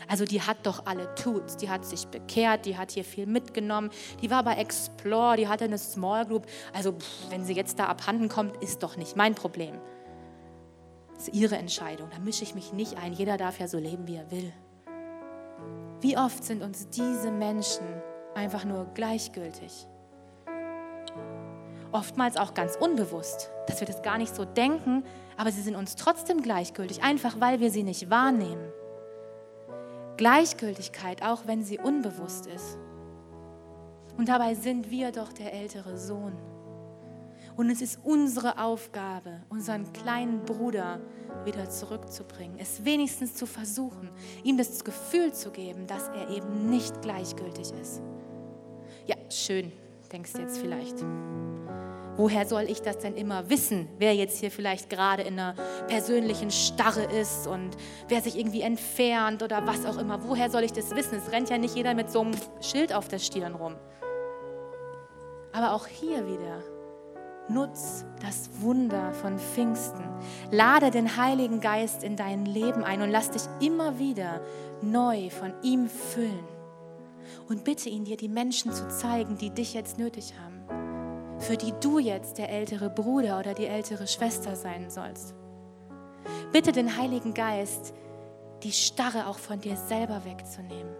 Also 0.09 0.25
die 0.25 0.43
hat 0.43 0.59
doch 0.65 0.85
alle 0.85 1.15
Tuts. 1.15 1.57
Die 1.57 1.71
hat 1.71 1.85
sich 1.87 2.07
bekehrt, 2.09 2.67
die 2.67 2.77
hat 2.77 2.91
hier 2.91 3.05
viel 3.05 3.27
mitgenommen. 3.27 3.91
Die 4.21 4.31
war 4.31 4.43
bei 4.45 4.55
Explore, 4.55 5.37
die 5.37 5.49
hatte 5.49 5.65
eine 5.65 5.79
Small 5.79 6.27
Group. 6.27 6.47
Also 6.75 6.95
wenn 7.31 7.45
sie 7.45 7.55
jetzt 7.55 7.79
da 7.79 7.87
abhanden 7.87 8.29
kommt, 8.29 8.63
ist 8.63 8.83
doch 8.83 8.97
nicht 8.97 9.17
mein 9.17 9.35
Problem. 9.35 9.79
Das 11.15 11.29
ist 11.29 11.35
ihre 11.35 11.57
Entscheidung. 11.57 12.11
Da 12.11 12.19
mische 12.19 12.43
ich 12.43 12.55
mich 12.55 12.73
nicht 12.75 12.99
ein. 12.99 13.15
Jeder 13.15 13.39
darf 13.39 13.59
ja 13.59 13.69
so 13.69 13.79
leben, 13.79 14.07
wie 14.07 14.17
er 14.17 14.31
will. 14.31 14.53
Wie 16.03 16.19
oft 16.19 16.45
sind 16.45 16.63
uns 16.63 16.91
diese 16.91 17.31
Menschen 17.31 17.87
einfach 18.37 18.65
nur 18.65 18.87
gleichgültig? 18.95 19.89
Oftmals 21.93 22.37
auch 22.37 22.55
ganz 22.55 22.77
unbewusst, 22.77 23.51
dass 23.67 23.81
wir 23.81 23.87
das 23.87 24.03
gar 24.03 24.19
nicht 24.19 24.35
so 24.35 24.45
denken, 24.45 25.05
aber 25.37 25.51
sie 25.51 25.63
sind 25.63 25.77
uns 25.77 25.97
trotzdem 25.97 26.43
gleichgültig, 26.43 27.03
einfach 27.03 27.41
weil 27.41 27.61
wir 27.61 27.71
sie 27.71 27.83
nicht 27.83 28.11
wahrnehmen. 28.11 28.73
Gleichgültigkeit, 30.17 31.23
auch 31.23 31.47
wenn 31.47 31.63
sie 31.63 31.79
unbewusst 31.79 32.47
ist. 32.47 32.79
Und 34.17 34.29
dabei 34.29 34.55
sind 34.55 34.91
wir 34.91 35.13
doch 35.13 35.33
der 35.33 35.53
ältere 35.53 35.99
Sohn. 35.99 36.33
Und 37.57 37.71
es 37.71 37.81
ist 37.81 38.01
unsere 38.03 38.59
Aufgabe, 38.59 39.43
unseren 39.49 39.91
kleinen 39.93 40.45
Bruder 40.45 41.01
wieder 41.45 41.71
zurückzubringen, 41.71 42.59
es 42.59 42.85
wenigstens 42.85 43.35
zu 43.35 43.47
versuchen, 43.47 44.11
ihm 44.45 44.59
das 44.59 44.85
Gefühl 44.85 45.33
zu 45.33 45.51
geben, 45.51 45.87
dass 45.87 46.09
er 46.09 46.29
eben 46.29 46.69
nicht 46.69 47.01
gleichgültig 47.01 47.73
ist. 47.81 48.03
Ja, 49.07 49.17
schön, 49.31 49.73
denkst 50.13 50.33
du 50.33 50.41
jetzt 50.41 50.59
vielleicht. 50.59 50.97
Woher 52.17 52.47
soll 52.47 52.63
ich 52.63 52.81
das 52.81 52.99
denn 52.99 53.15
immer 53.15 53.51
wissen, 53.51 53.89
wer 53.99 54.15
jetzt 54.15 54.41
hier 54.41 54.51
vielleicht 54.51 54.89
gerade 54.89 55.23
in 55.23 55.39
einer 55.39 55.55
persönlichen 55.87 56.51
Starre 56.51 57.05
ist 57.05 57.47
und 57.47 57.77
wer 58.09 58.23
sich 58.23 58.39
irgendwie 58.39 58.63
entfernt 58.63 59.43
oder 59.43 59.67
was 59.67 59.85
auch 59.85 59.99
immer? 59.99 60.27
Woher 60.27 60.51
soll 60.51 60.65
ich 60.65 60.73
das 60.73 60.91
wissen? 60.97 61.19
Es 61.19 61.31
rennt 61.31 61.51
ja 61.51 61.59
nicht 61.59 61.77
jeder 61.77 61.95
mit 61.95 62.11
so 62.11 62.23
einem 62.23 62.33
Schild 62.63 62.95
auf 62.95 63.09
der 63.09 63.19
Stirn 63.19 63.55
rum. 63.55 63.77
Aber 65.53 65.73
auch 65.73 65.87
hier 65.87 66.27
wieder, 66.27 66.63
nutz 67.49 68.07
das 68.23 68.49
Wunder 68.61 69.13
von 69.13 69.39
Pfingsten. 69.39 70.05
Lade 70.51 70.91
den 70.91 71.19
Heiligen 71.19 71.61
Geist 71.61 72.03
in 72.03 72.17
dein 72.17 72.47
Leben 72.47 72.83
ein 72.83 73.03
und 73.03 73.11
lass 73.11 73.31
dich 73.31 73.43
immer 73.61 73.99
wieder 73.99 74.41
neu 74.81 75.29
von 75.29 75.53
ihm 75.63 75.87
füllen. 75.87 76.56
Und 77.49 77.65
bitte 77.65 77.89
ihn, 77.89 78.05
dir 78.05 78.17
die 78.17 78.29
Menschen 78.29 78.73
zu 78.73 78.89
zeigen, 78.89 79.39
die 79.39 79.51
dich 79.51 79.75
jetzt 79.75 79.99
nötig 79.99 80.35
haben 80.39 80.57
für 81.39 81.57
die 81.57 81.73
du 81.81 81.99
jetzt 81.99 82.39
der 82.39 82.51
ältere 82.51 82.91
Bruder 82.91 83.39
oder 83.39 83.55
die 83.55 83.67
ältere 83.67 84.07
Schwester 84.07 84.57
sein 84.57 84.91
sollst. 84.91 85.35
Bitte 86.53 86.73
den 86.73 86.97
Heiligen 86.97 87.35
Geist, 87.35 87.95
die 88.63 88.73
Starre 88.73 89.27
auch 89.27 89.39
von 89.39 89.61
dir 89.61 89.77
selber 89.77 90.25
wegzunehmen. 90.25 90.95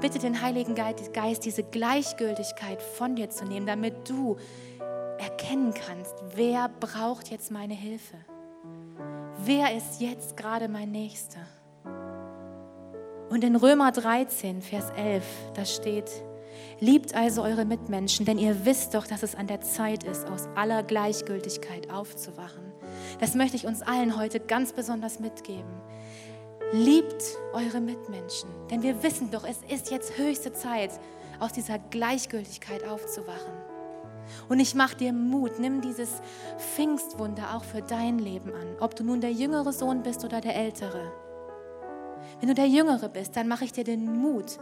Bitte 0.00 0.18
den 0.18 0.40
Heiligen 0.42 0.74
Geist, 0.74 1.44
diese 1.44 1.62
Gleichgültigkeit 1.62 2.82
von 2.82 3.16
dir 3.16 3.30
zu 3.30 3.44
nehmen, 3.44 3.66
damit 3.66 4.08
du 4.08 4.36
erkennen 5.18 5.74
kannst, 5.74 6.14
wer 6.34 6.68
braucht 6.68 7.30
jetzt 7.30 7.50
meine 7.50 7.74
Hilfe? 7.74 8.16
Wer 9.44 9.76
ist 9.76 10.00
jetzt 10.00 10.36
gerade 10.36 10.68
mein 10.68 10.92
Nächster? 10.92 11.40
Und 13.30 13.44
in 13.44 13.56
Römer 13.56 13.92
13, 13.92 14.62
Vers 14.62 14.90
11, 14.96 15.24
da 15.54 15.64
steht, 15.64 16.10
Liebt 16.80 17.14
also 17.14 17.42
eure 17.42 17.64
Mitmenschen, 17.64 18.24
denn 18.24 18.38
ihr 18.38 18.64
wisst 18.64 18.94
doch, 18.94 19.06
dass 19.06 19.24
es 19.24 19.34
an 19.34 19.48
der 19.48 19.60
Zeit 19.60 20.04
ist, 20.04 20.28
aus 20.28 20.48
aller 20.54 20.84
Gleichgültigkeit 20.84 21.90
aufzuwachen. 21.90 22.72
Das 23.20 23.34
möchte 23.34 23.56
ich 23.56 23.66
uns 23.66 23.82
allen 23.82 24.16
heute 24.16 24.38
ganz 24.38 24.72
besonders 24.72 25.18
mitgeben. 25.18 25.70
Liebt 26.72 27.22
eure 27.52 27.80
Mitmenschen, 27.80 28.48
denn 28.70 28.82
wir 28.82 29.02
wissen 29.02 29.30
doch, 29.30 29.44
es 29.44 29.58
ist 29.68 29.90
jetzt 29.90 30.18
höchste 30.18 30.52
Zeit, 30.52 30.90
aus 31.40 31.52
dieser 31.52 31.78
Gleichgültigkeit 31.78 32.86
aufzuwachen. 32.86 33.52
Und 34.48 34.60
ich 34.60 34.74
mache 34.74 34.96
dir 34.96 35.12
Mut, 35.12 35.58
nimm 35.58 35.80
dieses 35.80 36.20
Pfingstwunder 36.58 37.56
auch 37.56 37.64
für 37.64 37.80
dein 37.80 38.18
Leben 38.18 38.52
an, 38.54 38.76
ob 38.80 38.94
du 38.94 39.02
nun 39.02 39.20
der 39.20 39.32
jüngere 39.32 39.72
Sohn 39.72 40.02
bist 40.02 40.24
oder 40.24 40.40
der 40.40 40.54
ältere. 40.54 41.10
Wenn 42.40 42.48
du 42.48 42.54
der 42.54 42.68
jüngere 42.68 43.08
bist, 43.08 43.36
dann 43.36 43.48
mache 43.48 43.64
ich 43.64 43.72
dir 43.72 43.84
den 43.84 44.20
Mut 44.20 44.58